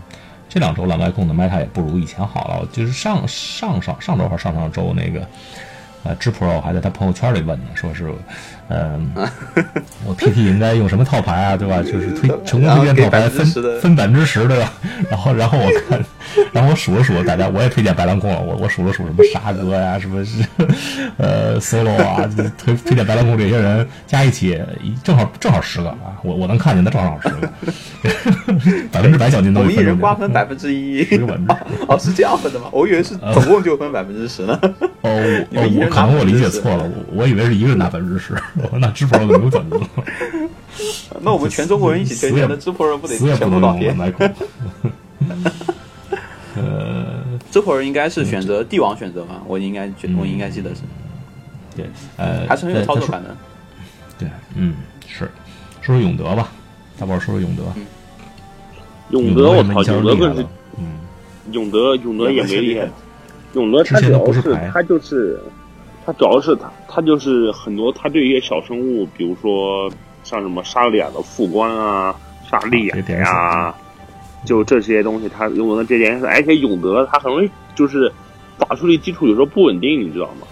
[0.51, 5.27] 这两周蓝白控的 Meta 也不如以前好了，就是上上上上周还是上上周那个。
[6.07, 8.13] 呃，智 pro 还在他朋友圈里问呢，说是，
[8.69, 9.11] 嗯，
[10.07, 11.83] 我 PT 应该用什么套牌啊，对吧？
[11.83, 13.47] 就是推成功推荐套牌分
[13.81, 14.73] 分百分之十，对吧？
[15.11, 16.03] 然后然后我看，
[16.53, 20.43] 然后我数了数，大家我也推荐白狼控了，我我数了数什么沙哥呀，什么是
[21.19, 24.59] 呃 solo 啊，推推荐白狼控这些人加一起，
[25.03, 27.51] 正好正好十个啊，我我能看见的正好十个，
[28.91, 31.03] 百分之百奖金都我们一人瓜分百分之一，
[31.87, 32.67] 哦，是这样分的吗？
[32.73, 34.59] 我以为是总共就分百分之十呢。
[35.03, 35.11] 哦
[35.53, 35.89] 哦。
[35.91, 38.35] 可能我理解错了，我我以为是一个人拿百分之十，
[38.79, 39.89] 那支付宝就没有奖金了。
[41.21, 43.95] 那我们全中国人一起捐钱，那支付宝不得全部倒贴？
[46.57, 49.43] 呃，支付宝应该是选择帝王选择吧？
[49.47, 50.83] 我应该觉，我应该记得是。
[51.77, 51.87] 对，
[52.17, 53.37] 呃，还是很有操作感的。
[54.19, 54.77] 对，嗯，
[55.09, 55.29] 是，
[55.81, 56.53] 说说永德吧，
[56.99, 57.65] 大宝说说永德。
[59.11, 60.47] 永德，我操，永德更是，
[60.79, 60.99] 嗯，
[61.51, 62.89] 永德，永德也没厉害。
[63.55, 65.41] 永德他主要是他就是。
[66.07, 69.91] 他主要是他，他就是很多，他对一些小生物，比如说
[70.23, 72.15] 像什么沙利亚的副官啊，
[72.51, 73.75] 沙利亚呀，
[74.45, 78.13] 就这些东西，他用的这点而且永德他很容易就是
[78.59, 80.47] 打出力基础有时候不稳定，你知道吗？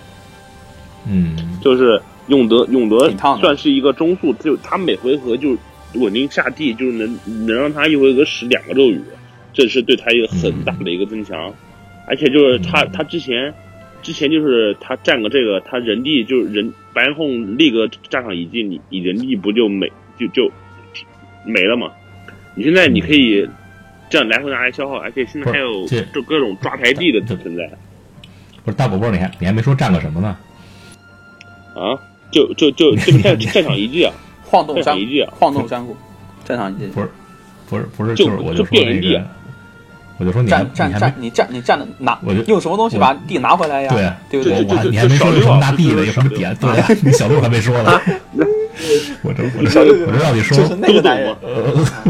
[1.07, 5.55] 嗯，就是永德永德算是一个中速，就他每回合就
[5.97, 9.03] 稳定下地，就是能能让他一回合使两个咒语，
[9.53, 11.53] 这是对他一个很大的一个增强，
[12.09, 13.53] 而且就是他他之前。
[14.03, 20.51] 之前就是他占个这个，他人地就是人白岩控立个战场遗迹，你你人地不就没就就
[21.47, 21.91] 没了吗？
[22.55, 23.49] 你现在你可以
[24.11, 27.71] 这样来回拿来消耗，而且现在还有就各种抓牌地的存在。
[28.65, 30.37] 不是大宝宝，你还你还没说占个什么呢？
[31.75, 31.97] 啊，
[32.31, 34.13] 就就就这个战战场遗迹啊，
[34.43, 35.97] 晃动山遗迹，晃动山谷，
[36.45, 37.09] 战场遗迹不是
[37.69, 39.21] 不是不是就是我就变人地。
[40.19, 44.17] 我就说你站站站，你站你站的拿，我就用什么东西把地拿回来呀？
[44.31, 44.77] 对对不对？
[44.77, 46.55] 我你还没说有什么拿地的，有什么点？
[46.57, 48.01] 对，你小六还没说呢。
[49.23, 51.35] 我这我这我这让你说，就是那个男人，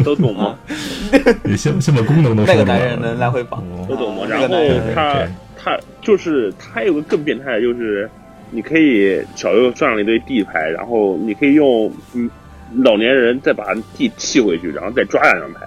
[0.04, 0.54] 都懂吗？
[1.44, 4.22] 你先先把功能都说那个男人能来回绑，都懂吗？
[4.28, 4.48] 然后
[4.94, 8.08] 他他就是他有个更变态的，就是
[8.50, 12.30] 你可以小六赚了一堆地牌，然后你可以用嗯
[12.76, 13.64] 老年人再把
[13.96, 15.66] 地砌回去，然后再抓两张牌。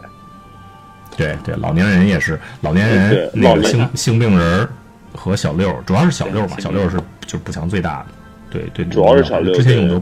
[1.17, 4.67] 对对，老年人也是老年人，那个性性病人
[5.13, 8.06] 和小六，主要是小六吧，小六是就是补强最大的。
[8.51, 9.54] 对对，主要是小六。
[9.54, 10.01] 之前用的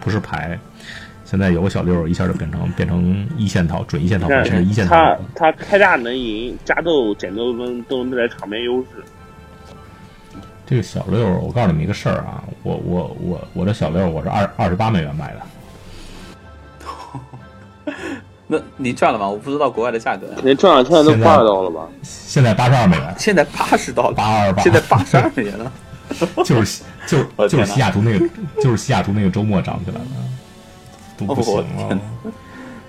[0.00, 0.58] 不是牌，
[1.24, 4.94] 现在有个小六，一下就变成变成一线套，准一线套，变成一线套。
[4.94, 8.88] 他他开大能赢，加斗减斗都都能带来场面优势。
[10.66, 15.40] 这个小六，我告诉你们一个事儿啊，我我我我的小六，我是二二十八美元买的。
[18.52, 19.26] 那你赚了吗？
[19.26, 20.26] 我不知道国外的价格。
[20.44, 21.88] 你赚了，现在都八十刀了吧？
[22.02, 23.14] 现在八十二美元。
[23.18, 24.62] 现在八十刀了，八二八。
[24.62, 25.72] 现在八十二美元了。
[26.44, 28.28] 就是就 是就是西雅图那个，
[28.62, 30.06] 就是西雅图那个周末涨起来的，
[31.16, 31.98] 都不行了。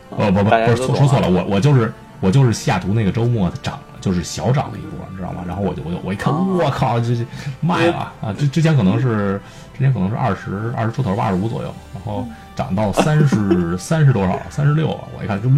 [0.10, 5.44] 哦不不不是说说错了，我我就是我就是西雅图那个周末涨了，就是小涨了一波，你知道吗？
[5.48, 7.26] 然后我就我就我一看，我靠，这这
[7.62, 8.34] 卖了啊！
[8.38, 9.40] 之之前可能是
[9.74, 12.28] 之前可能是二十二十出头吧，二十五左右，然后。
[12.56, 14.40] 涨到三十 三十多少？
[14.50, 15.08] 三十六了。
[15.18, 15.50] 我一看就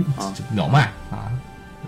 [0.51, 1.31] 秒卖啊！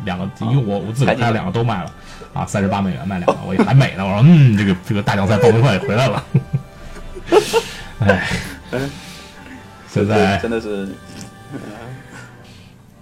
[0.06, 1.92] 两个，因为我我自己开了两个都卖了
[2.34, 4.06] 啊，三十八美元卖两个， 我还美呢。
[4.06, 6.24] 我说嗯，这个这个大奖赛报名快回来了。
[8.00, 8.28] 哎，
[9.88, 10.88] 现在真的是，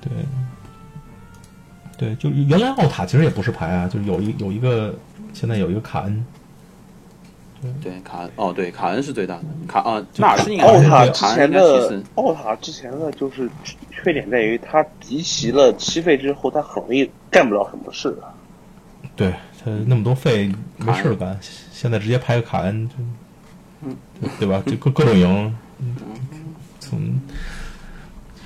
[0.01, 0.11] 对
[1.97, 4.95] 对，就原来奥塔其实也不是牌啊，就是有一有一个
[5.33, 6.25] 现在有一个卡恩。
[7.81, 13.49] 对卡恩哦，对卡恩是最大的卡啊，纳尔是应该奥塔之前的奥塔之前的就是
[13.91, 18.15] 缺点在于他集齐了七费之后，他很容易干不了什么事。
[19.15, 19.31] 对
[19.63, 21.37] 他那么多费没事干，
[21.71, 22.89] 现在直接拍个卡恩，
[23.81, 23.95] 嗯，
[24.39, 24.61] 对吧？
[24.65, 25.55] 就各各种赢，
[26.79, 26.99] 从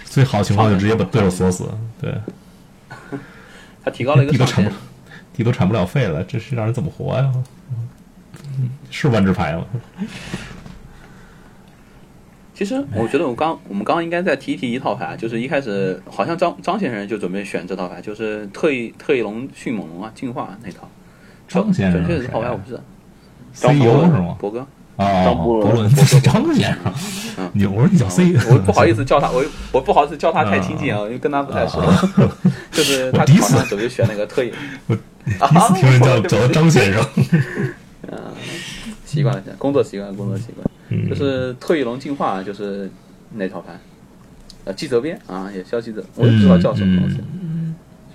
[0.06, 1.70] 最好的情况就直接把对手锁死。
[2.00, 2.14] 对，
[3.84, 4.72] 他提高了一个地都产不
[5.34, 7.34] 地都产不了费了，这是让人怎么活呀？
[8.90, 9.64] 是万智牌吗。
[12.54, 20.90] 其实我觉得，我刚我们刚刚应该再提一提一套牌，就是一开始好像张张先生就准备选这套牌，就是特异特异龙迅猛龙啊进化那套。
[21.48, 22.82] 张先生，准确的套牌我不知道。
[23.54, 24.36] 张博是吗？
[24.38, 24.60] 博哥
[24.98, 27.50] 啊，张博伦是张先生。
[27.54, 29.42] 你我说你叫 C，我不好意思叫他，我
[29.72, 31.82] 我不好意思叫他太亲近啊，因为跟他不太熟。
[32.74, 34.52] 就是他好像准备选那个特异。
[34.86, 37.02] 我第一次听人叫叫张先生。
[38.12, 38.18] 嗯，
[39.06, 42.90] 习惯了，工作习惯，工作习惯，就是特异龙进化，就是
[43.34, 43.80] 那套牌，
[44.66, 47.18] 呃，基泽边啊，也叫基泽，我也不知道叫什么东西。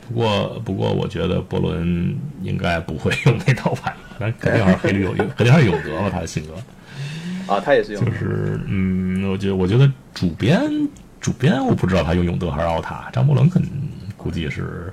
[0.06, 3.94] 不过，不过，我觉得波伦应该不会用那套牌，
[4.38, 6.52] 肯定还是黑绿有，肯定还是有德吧， 他的性格。
[7.52, 8.04] 啊，他也是用。
[8.04, 10.60] 就是，嗯，我觉得，我觉得主编，
[11.20, 13.08] 主编，我不知道他用永德还是奥塔。
[13.12, 13.62] 张伯伦肯
[14.16, 14.92] 估计是，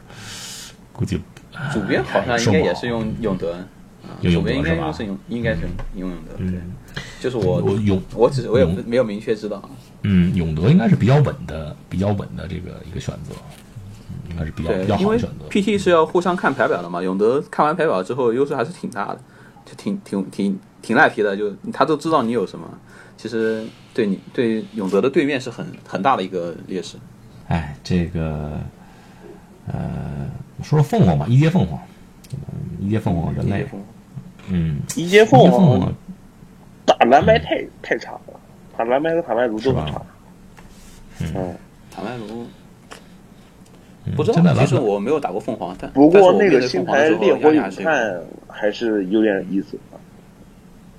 [0.93, 1.19] 估计
[1.73, 3.57] 主编好像应该也是用永德。
[4.21, 5.61] 用永德应该是用，应该是
[5.95, 6.37] 用永德。
[6.37, 6.59] 对，
[7.19, 9.61] 就是我我永，我只我也没有明确知道。
[10.03, 13.33] 嗯，永德应该是比较稳的，比较稳的这个一个选择，
[14.29, 15.47] 应该是比较比较好的选择。
[15.49, 19.19] PT 是要互相看排表的嘛，永德看完排表之后优势还是挺大的，
[19.65, 22.67] 就挺挺挺挺赖皮的，就他都知道你有什么，
[23.17, 26.97] 其实对你对永德的对面是很很大的一个劣势。
[27.47, 28.59] 哎，这个
[29.67, 30.29] 呃，
[30.63, 31.79] 说说凤凰吧，一阶凤凰，
[32.79, 33.67] 一阶凤凰人类。
[33.73, 33.79] 嗯，
[34.95, 35.93] 一阶凤凰
[36.85, 38.39] 打蓝白太太差了，
[38.77, 40.01] 打蓝白和塔麦卢都很差。
[41.19, 41.55] 嗯，
[41.89, 42.47] 塔麦卢
[44.15, 49.77] 不知道，其实我没有打过凤凰，但不过那个新牌烈火咏叹还是有点意思。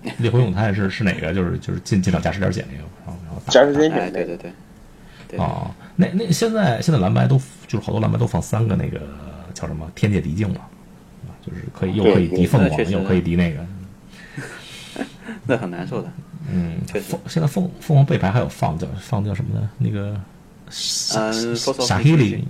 [0.19, 1.33] 烈火咏叹是是哪个？
[1.33, 7.37] 就是就是进进场加时点减那个，然后然后加时减减对对对哦，那那现在现在蓝白都
[7.67, 9.01] 就是好多蓝白都放三个那个
[9.55, 9.91] 叫什么？
[9.95, 10.69] 天界敌境嘛，啊，
[11.47, 13.67] 就是可以又可以敌凤凰，又可以敌那个，
[15.47, 16.11] 那很难受的。
[16.53, 19.71] 嗯，确实凤现在凤凤凰背牌还有放叫放叫什么呢？
[19.79, 20.19] 那个
[20.71, 22.45] 嗯沙黑里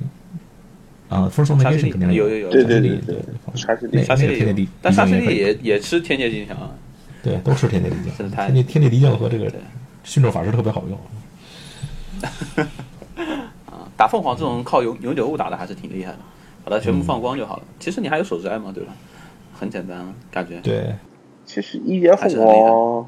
[1.09, 3.19] 啊，First Nation 西肯定里有有有对对对对
[3.55, 6.71] 沙西里沙西里但沙西里也也吃天界金强啊。
[7.23, 8.13] 对，都吃天界敌境。
[8.19, 9.55] 真的太天界天界敌境和这个人
[10.05, 10.99] 驯兽法师特别好用。
[13.67, 16.19] 啊，打凤凰这种靠永永久物打的还是挺厉害的，
[16.65, 17.63] 把它全部放光就好了。
[17.79, 18.93] 其实你还有手摘嘛，对吧？
[19.53, 20.59] 很简单，感觉。
[20.61, 20.95] 对，
[21.45, 23.07] 其实一阶凤凰，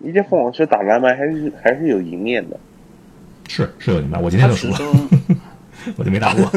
[0.00, 2.58] 一阶凤凰是打蓝白还是还是有赢面的。
[3.48, 4.78] 是是有赢面，我今天就输了，
[5.96, 6.48] 我就没打过。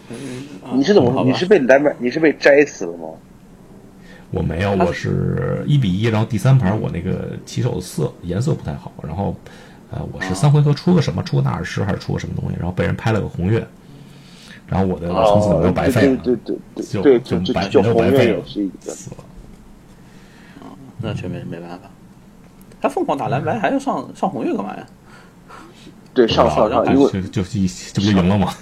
[0.74, 1.24] 你是怎么？
[1.24, 1.94] 你是被蓝白？
[1.98, 3.08] 你是被摘死了吗？
[4.30, 9.34] 我没有，我是一比一，然后第三盘我那个起手色颜色不太好，然后
[9.90, 13.66] 呃我是三回合出个什么，出个纳尔什还是出个什么东西，然后被人拍了个红月，
[14.70, 18.92] 然后我的从此我就白费了，对对对就对对，就白就白费了也是一个。
[18.92, 19.16] 死了。
[21.02, 21.90] 那确没没办法。
[22.80, 24.86] 他凤凰打蓝白还要上上红月干嘛呀？
[26.14, 27.42] 对上上上，因为就就就
[27.92, 28.54] 这不就赢了吗？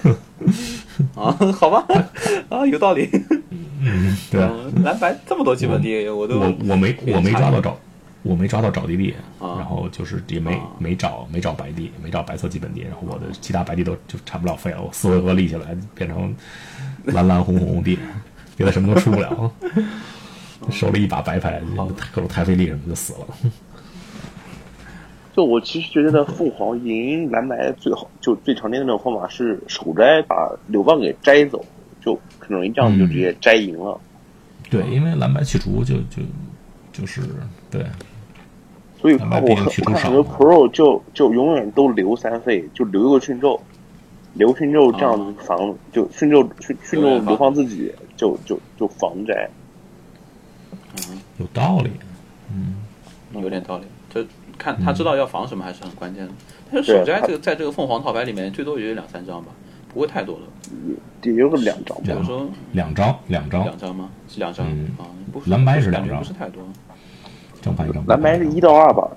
[1.15, 1.87] 啊，好吧，
[2.49, 3.09] 啊，有道理。
[3.81, 7.77] 嗯，对啊，嗯蓝白这么多基本地，我都我我没我没抓到找，
[8.29, 9.57] 我没抓到找地利，啊。
[9.57, 10.61] 然后就是也没啊。
[10.79, 16.35] 没找没找白地，没找白色基本地，然后我的其他白地都就差不了费了，我四回合立起来变成
[17.05, 17.99] 蓝蓝红红地，
[18.57, 19.53] 别的什么都出不了，
[20.71, 21.63] 收了一把白牌，
[22.13, 23.51] 各种太费力什么就死了。
[25.35, 31.65] 就我其实觉得凤凰赢蓝白最好，就最常见的那种方法是手摘把柳棒给摘走，
[32.01, 34.01] 就很容易这样子就直接摘赢了。
[34.69, 36.23] 对，因为蓝白去除就就
[36.93, 37.23] 就是
[37.71, 37.87] 对，
[39.01, 43.61] 所以我我毕竟去除少看很多 Pro 就就永远都留三费，就留一个训咒，
[44.35, 49.49] 留训咒这样子防，就训咒训训咒对流放自己，就就就防摘。
[51.39, 51.93] 有道理。
[52.53, 52.77] 嗯
[53.35, 53.85] 有点道理。
[54.13, 54.25] 就
[54.57, 56.33] 看他知道要防什么还是很关键的。
[56.73, 59.53] 但是对手摘他这个在这个凤凰套牌里面，最多也就两三张吧，
[59.95, 60.43] 不会太多了。
[61.23, 64.11] 也有个两张吧比如说两张，两张，两张吗？
[64.29, 66.63] 是两张嗯啊，不是蓝白是两张不是太多。
[67.63, 68.05] 正牌一张。
[68.07, 69.09] 蓝白是一到二吧？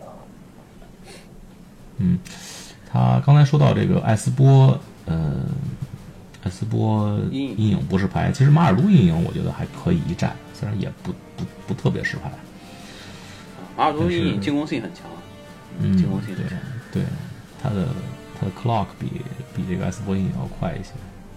[1.97, 2.17] 嗯
[2.91, 5.35] 他刚才说到这个艾斯波，呃，
[6.43, 12.29] 艾斯波阴影不是牌，其实马尔都阴影我觉得还可以一战，虽然也不不不特别是牌。
[13.77, 15.21] 马尔都阴影进攻性很强啊，
[15.79, 16.59] 嗯，进攻性对很强。
[16.91, 17.03] 对，
[17.63, 17.87] 他的
[18.37, 19.21] 他的 clock 比
[19.55, 20.89] 比这个艾斯波阴影要快一些，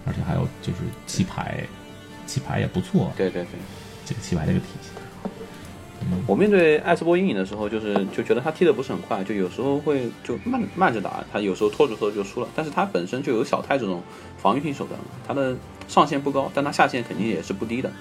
[0.05, 1.63] 而且还有就是弃牌，
[2.25, 3.51] 弃牌也不错，对对对，
[4.05, 4.89] 这个弃牌这个体系。
[6.27, 12.47] 我面对艾斯波阴影的时候，就是就觉得他踢的不是很快，就有时候会就慢慢着打，他有时候拖着拖着就输了。
[12.55, 14.01] 但是他本身就有小泰这种
[14.37, 15.55] 防御性手段，他的
[15.87, 17.91] 上限不高，但他下限肯定也是不低的。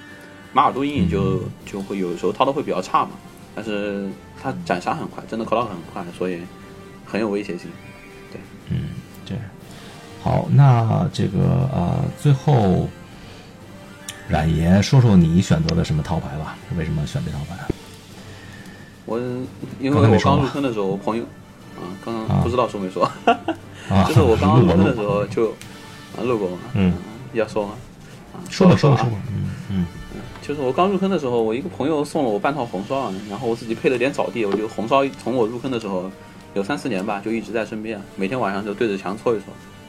[0.52, 3.10] 马尔多阴影就就会有时候掏的会比较差嘛，
[3.54, 4.08] 但是
[4.40, 6.40] 他斩杀很快，真的 c l o 很快，所以
[7.04, 7.70] 很有威胁性。
[8.30, 8.90] 对嗯，
[9.26, 9.36] 对。
[10.22, 12.88] 好，那这个呃，最后
[14.28, 16.56] 冉爷说说你选择的什么套牌吧？
[16.78, 17.56] 为什么选这套牌？
[19.06, 19.18] 我
[19.80, 21.22] 因为我刚入坑的时候，我朋友
[21.76, 23.04] 啊，刚啊刚不知道说没说，
[23.88, 25.50] 啊，就是我刚刚入坑的时候 就
[26.16, 26.92] 啊录过嘛，嗯，
[27.32, 27.72] 要说吗？
[28.32, 29.86] 啊说吧说吧啊说吧，嗯嗯
[30.42, 36.10] 就是我刚入坑的时候，我一个朋友送了我半套红烧，然后我自己配了点枣地，我就红烧从我入坑的时候
[36.54, 39.46] 有三四年吧，就一直在身边，每天晚上就对着墙搓一搓，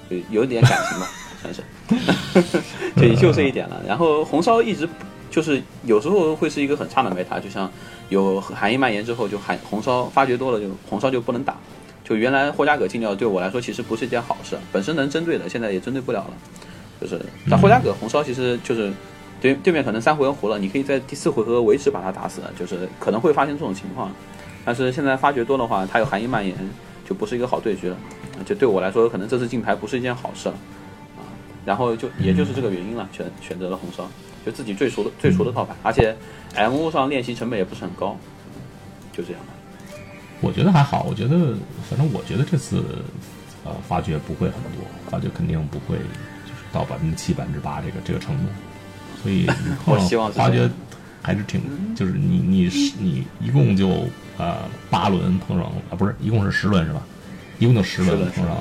[0.10, 1.08] 就有一点感情吧，
[1.42, 2.62] 算是，
[2.96, 3.82] 就就这一点了。
[3.88, 4.88] 然后红烧一直
[5.30, 7.70] 就是有时候会是一个很差的 meta，就像
[8.10, 11.56] 有寒意蔓延之后，就寒红烧发掘多了，就红烧就不能打。
[12.04, 16.34] 就原来霍加葛禁掉对我来说其实不是一件好事，本身能针对的，现在也针对不了了。
[17.02, 18.94] 就是但霍加葛红烧其实就是
[19.42, 24.12] 对对面可能三回合活了，你可以在第四回合维持把他打死，就是可能会发生这种情况。
[24.64, 26.56] 但是现在发掘多的话，它有寒意蔓延，
[27.08, 27.98] 就不是一个好对局了。
[28.46, 30.56] 就对我来说，可能这次进牌不是一件好事了
[31.18, 31.22] 啊。
[31.66, 34.10] 然后就也就是这个原因了，选选择了红烧，
[34.46, 36.16] 就自己最熟的最熟的套牌，而且
[36.54, 38.16] M 上练习成本也不是很高，
[39.12, 39.48] 就这样吧。
[40.42, 41.56] 我觉得还好，我觉得
[41.90, 42.84] 反正我觉得这次
[43.64, 48.44] 呃发掘不会很多，发掘肯定不会就是到百分之七、百分之八这个这个程度，
[49.24, 49.48] 所以
[49.86, 50.70] 我希望发掘
[51.24, 51.62] 还是挺
[51.96, 54.58] 就是你你是你一共就呃
[54.90, 57.02] 八轮碰上啊不是一共是十轮是吧？
[57.58, 58.58] 一共就十轮碰上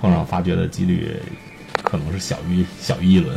[0.00, 1.20] 碰上发掘的几率
[1.82, 3.36] 可能是小于小于一轮，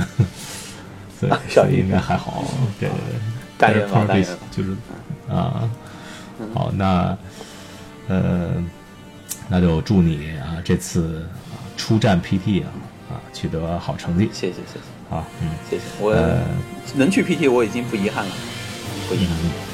[1.19, 2.43] 所以小于所以应该还好，
[2.79, 3.19] 对对对。
[3.57, 4.75] 但愿吧但是但愿吧就是
[5.29, 5.69] 啊，
[6.53, 7.17] 好，那
[8.07, 8.51] 呃，
[9.49, 12.69] 那就祝你啊这次啊出战 PT 啊
[13.09, 14.29] 啊取得好成绩。
[14.31, 15.15] 谢谢谢谢。
[15.15, 15.83] 啊，嗯，谢谢。
[15.99, 16.15] 我
[16.95, 18.31] 能去 PT 我已经不遗憾了，
[19.09, 19.68] 不遗憾。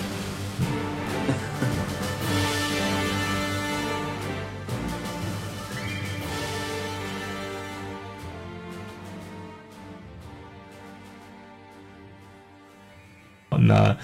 [13.76, 13.96] 那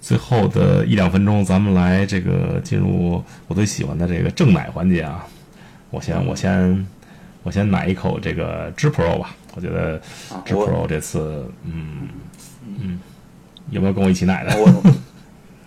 [0.00, 5.26] 最后的一两分钟，咱们来这个进入我最喜欢的这个正奶环节啊！
[5.90, 6.86] 我先我先
[7.42, 10.00] 我先奶一口这个知 Pro 吧，我觉得
[10.44, 12.08] 知 Pro 这次嗯
[12.80, 13.00] 嗯，
[13.70, 14.56] 有没有跟我一起奶的？
[14.56, 14.66] 我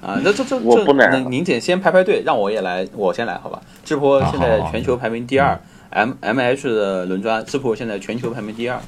[0.06, 3.62] 啊， 那这这这，那您姐先排排队，让我也来，我先来好吧？
[3.84, 5.60] 智 Pro 现在全球排名第二
[5.90, 8.80] ，M M H 的轮抓智 Pro 现在全球排名第二。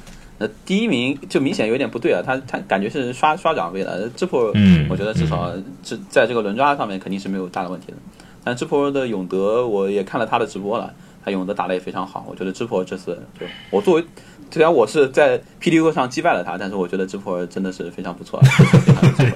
[0.42, 4.08] 那第一名就明显有点不对啊，他他感觉是刷刷奖杯的。
[4.16, 4.52] 智普，
[4.90, 7.94] 我觉得至少这在这个轮抓上面肯定是没有大的问题的。
[8.42, 10.92] 但智普的永德，我也看了他的直播了，
[11.24, 12.26] 他永德打的也非常好。
[12.28, 14.04] 我觉得智普这次就我作为。
[14.52, 18.38] 虽然我是在 P D O 上击败了他，但是我觉得智普真的是非常不错。
[19.18, 19.30] 对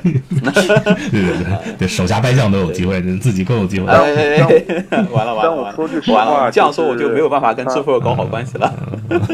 [1.10, 3.86] 对对对，手下败将都有机会，自己更有机会。
[3.86, 4.04] 完了
[5.10, 5.74] 完了完了，
[6.08, 6.50] 完了！
[6.52, 8.70] 这样说我就没有办法跟智普搞好关系了。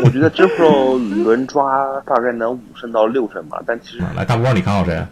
[0.04, 5.04] 我觉得智普轮抓大概能五胜到六胜吧，但其实来大波，你看好谁？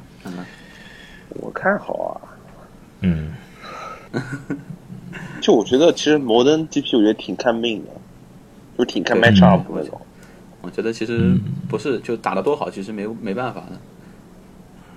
[1.30, 2.14] 我看好啊。
[3.00, 3.32] 嗯。
[5.40, 7.90] 就我觉得，其实摩登 G P 我觉得挺看命的，
[8.78, 10.00] 就挺看 match up 那种。
[10.62, 11.34] 我觉得其实
[11.68, 13.78] 不是，就打的多好，其实没没办法的。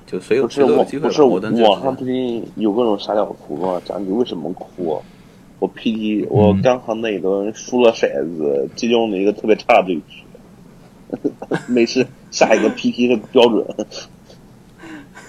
[0.05, 1.07] 就谁有谁都有机会。
[1.07, 3.81] 不是网上最近有各种傻屌图嘛？
[3.85, 5.01] 讲你为什么哭？
[5.59, 8.05] 我 PT 我刚好那一轮输了骰
[8.35, 10.03] 子，击中了一个特别差的对局。
[11.67, 13.65] 没事，下一个 PT 的标准。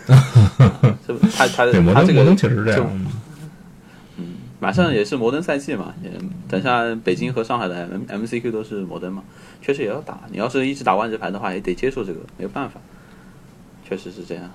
[1.37, 2.87] 他他他这个确实这样。
[2.93, 3.07] 嗯，
[4.65, 6.11] 马上也是摩登赛季嘛，也
[6.49, 9.23] 等下北京和上海的 M MCQ 都是摩登嘛。
[9.61, 12.81] 确实也要打，你要是一直打万智牌的话，也得接受这个，没有办法。
[13.87, 14.51] 确实是这样。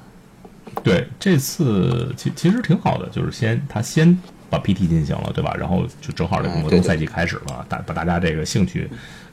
[0.84, 4.18] 对，这次其其实挺好的，就是先他先
[4.50, 5.56] 把 PT 进行了，对吧？
[5.60, 8.90] 然后就正好这个摩登赛季开始了，大把大家这个兴趣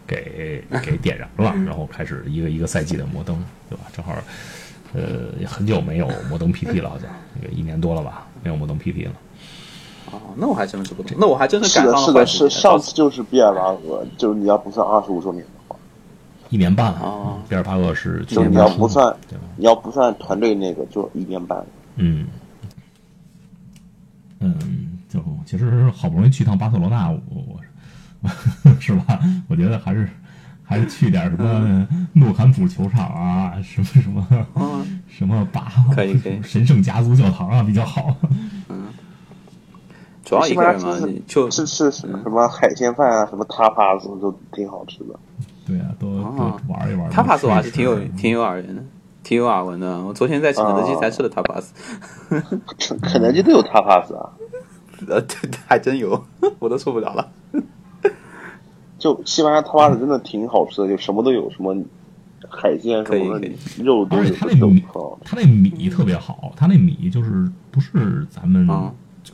[0.06, 3.84] 给 给点燃了，然后开始一个一个赛季的摩登，对吧？
[3.96, 4.14] 正好，
[4.92, 7.08] 呃，也很久没有摩登 PT 了，好像
[7.42, 9.12] 有一年多了吧，没有摩登 PT 了。
[10.12, 12.06] 哦，那我还真是不懂，那我还真是赶上了。
[12.06, 15.76] 是的，是的，是上次就是毕尔巴鄂，就是你要不算二十五周年的话。
[16.50, 19.14] 一年半啊，毕尔巴鄂是就你要不算，
[19.56, 21.64] 你要不算团队那个，就一年半。
[21.96, 22.28] 嗯，
[24.38, 29.18] 嗯，就其实好不容易去趟巴塞罗那，我我 是吧？
[29.48, 30.08] 我觉得还是
[30.62, 38.16] 还是去点什么诺坎普球场啊，什么什么，什么巴可以可以神圣家族教堂啊比较好。
[40.26, 45.18] 嗯，主要一个人嘛，就是是什么海鲜饭啊，什么塔帕斯都挺好吃的。
[45.66, 46.20] 对啊，都都
[46.68, 47.08] 玩一玩。
[47.10, 48.82] 塔帕斯还是挺有挺有耳闻的，
[49.22, 50.02] 挺有耳闻的。
[50.04, 51.72] 我昨天在肯德基才吃的塔帕斯。
[53.02, 54.30] 肯德基都有塔帕斯啊？
[55.08, 56.24] 呃，对，还真有，
[56.58, 57.28] 我都受不了了。
[58.98, 61.76] 就西班牙塔帕斯真的挺好吃的，就什么都有，什么
[62.48, 63.38] 海鲜什么
[63.84, 64.34] 肉都有。
[64.34, 64.84] 它那米，
[65.24, 68.66] 他那米特别好，他那米就是不是咱们。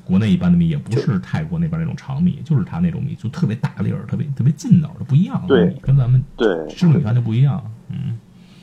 [0.04, 5.44] 国内一般的米也不是泰国那边那种长米，就是它那种米就特别大粒儿，特别特别劲道，它不一样。
[5.46, 7.62] 对，跟咱们对吃米饭就不一样。
[7.88, 8.18] 嗯，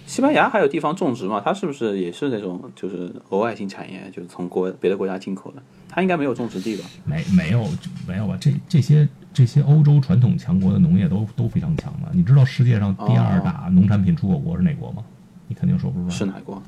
[0.05, 1.41] 西班牙还有地方种植嘛？
[1.43, 5.61] 它是不是也是那种就是额外性产业，就是从国别的国家进口的？
[5.87, 6.83] 它应该没有种植地吧？
[7.05, 7.65] 没没有
[8.07, 8.37] 没有吧？
[8.39, 12.09] 这这些这些欧洲传统强国的农业都都非常强的。
[12.11, 15.03] 你知道世界上第二大农产品出口国是哪国吗？
[15.47, 16.11] 你肯定说不出来。
[16.11, 16.61] 是哪国？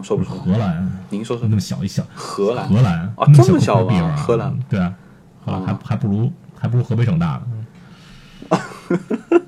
[0.00, 1.48] 说不出荷兰，您说说。
[1.48, 2.06] 那么小一小。
[2.14, 3.00] 荷兰，荷兰。
[3.16, 4.56] 啊这么小啊，荷兰。
[4.68, 4.94] 对啊，
[5.44, 7.42] 荷兰还还不如还不如河北省大
[8.48, 8.58] 呢。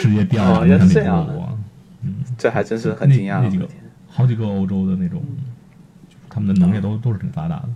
[0.00, 1.58] 世界第二大农产品出口国，
[2.02, 3.40] 嗯，这还真是很惊讶。
[3.42, 3.68] 那几个
[4.08, 5.22] 好几个欧洲的那种，
[6.28, 7.68] 他们的农业都都是挺发达的。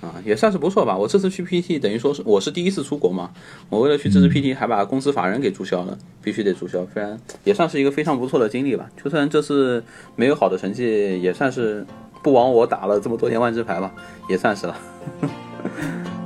[0.00, 0.96] 啊，也算是不错吧。
[0.96, 3.30] 我这次去 PT，等于说是我是第一次出国嘛。
[3.68, 6.82] 我为了去这次 PT，还把公司法人给注销了，必须得注销。
[6.84, 8.88] 不然也算是一个非常不错的经历吧。
[9.02, 9.82] 就算这次
[10.14, 11.84] 没有好的成绩，也算是
[12.22, 13.92] 不枉我打了这么多年万智牌吧，
[14.28, 14.76] 也算是了。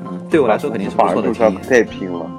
[0.05, 1.57] 嗯，对我来说肯定是不错的经历。
[1.63, 2.31] 太拼了。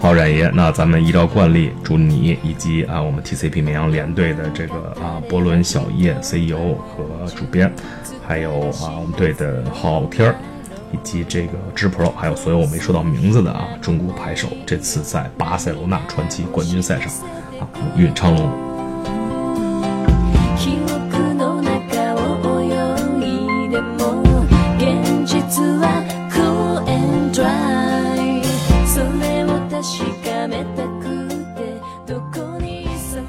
[0.00, 7.72] 好，冉爷，那咱们依照惯例，祝你以及啊我们 TCP 绵阳联队的这个啊博伦小叶 CEO 和主编。
[8.26, 8.50] 还有
[8.82, 10.36] 啊，我们队的昊天儿，
[10.92, 17.08] 以及这个智 Pro，还有所有我没说到名字的啊，中国牌手，这次在巴塞罗那传奇冠军赛上
[17.60, 18.50] 啊，五运昌隆。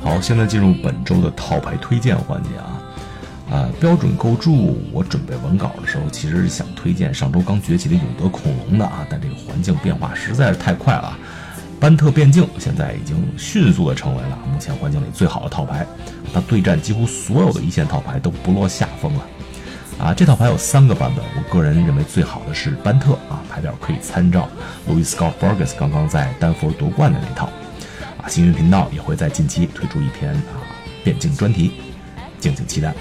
[0.01, 2.82] 好，现在进入本周的套牌推荐环节啊。
[3.53, 11.15] 呃，标准构筑，我准备文稿的时候，其实是想推荐上周刚崛起的永德恐龙的啊，但这个环境变化实在是太快了。
[11.79, 15.85] 班特变境现在已经迅速的成为了目前环境里最好的套牌，
[16.33, 19.21] 它对战几乎所有的一线套牌都不落下风了。
[19.99, 24.49] 啊，这套牌有三个版本，我个人认为最好的是班特啊，牌表可以参照
[24.89, 27.45] Louis Scott Burgess 刚刚在丹佛夺冠的那套。
[28.17, 30.57] 啊，幸运频道也会在近期推出一篇啊
[31.03, 31.73] 变境专题，
[32.39, 32.95] 敬请期待。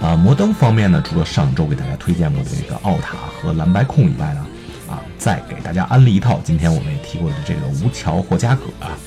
[0.00, 4.46] 啊，摩登方面呢，除了上周给大家推荐过的这个奥塔和蓝白控以外呢。
[4.88, 8.98] 啊，再给大家安利一套，今天我们也提过的这个吴桥霍加葛啊，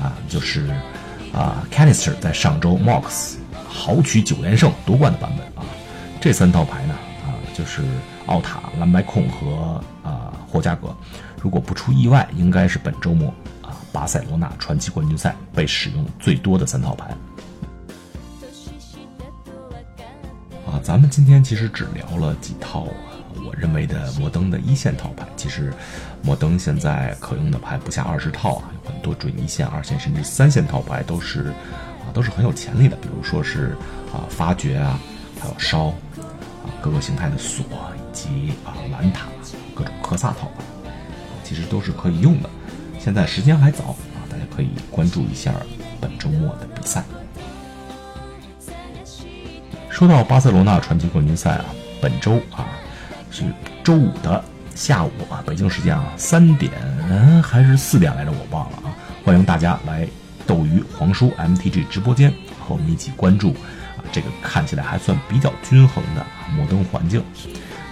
[0.00, 0.68] 啊，就是
[1.34, 3.34] 啊，Canister 在上周 Mox
[3.66, 5.66] 豪取九连胜夺冠的版本啊，
[6.20, 6.94] 这三套牌呢，
[7.26, 7.82] 啊，就是
[8.26, 10.96] 奥塔、蓝白控和啊霍加葛，
[11.42, 13.26] 如果不出意外，应该是本周末
[13.62, 17.12] 啊巴塞罗那传奇冠军赛被使用最多的三套牌。
[20.72, 22.88] 啊，咱们今天其实只聊了几套。
[23.44, 25.72] 我认为的摩登的一线套牌，其实
[26.22, 31.52] 摩登现在可用的牌不下二十套啊，有很多准一线、二线甚至三线套牌都是
[32.00, 32.96] 啊都是很有潜力的。
[32.96, 33.76] 比如说是
[34.12, 34.98] 啊发掘啊，
[35.40, 35.94] 还有烧啊
[36.80, 37.64] 各个形态的锁
[37.96, 39.26] 以及啊蓝塔
[39.74, 40.90] 各种科萨套牌，
[41.44, 42.48] 其实都是可以用的。
[42.98, 45.54] 现在时间还早啊，大家可以关注一下
[46.00, 47.02] 本周末的比赛。
[49.92, 51.66] 说到巴塞罗那传奇冠军赛啊，
[52.00, 52.66] 本周啊。
[53.30, 53.44] 是
[53.84, 54.42] 周五的
[54.74, 56.72] 下午啊，北京时间啊三点
[57.42, 58.88] 还是四点来着，我忘了啊。
[59.22, 60.08] 欢迎大家来
[60.46, 66.26] 斗鱼黄叔 MTG 直播间和我们一起关注啊这个看起来还算比较均衡的
[66.56, 67.22] 摩登环境，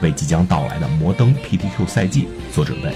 [0.00, 2.94] 为即将到来的摩登 PTQ 赛季做准备。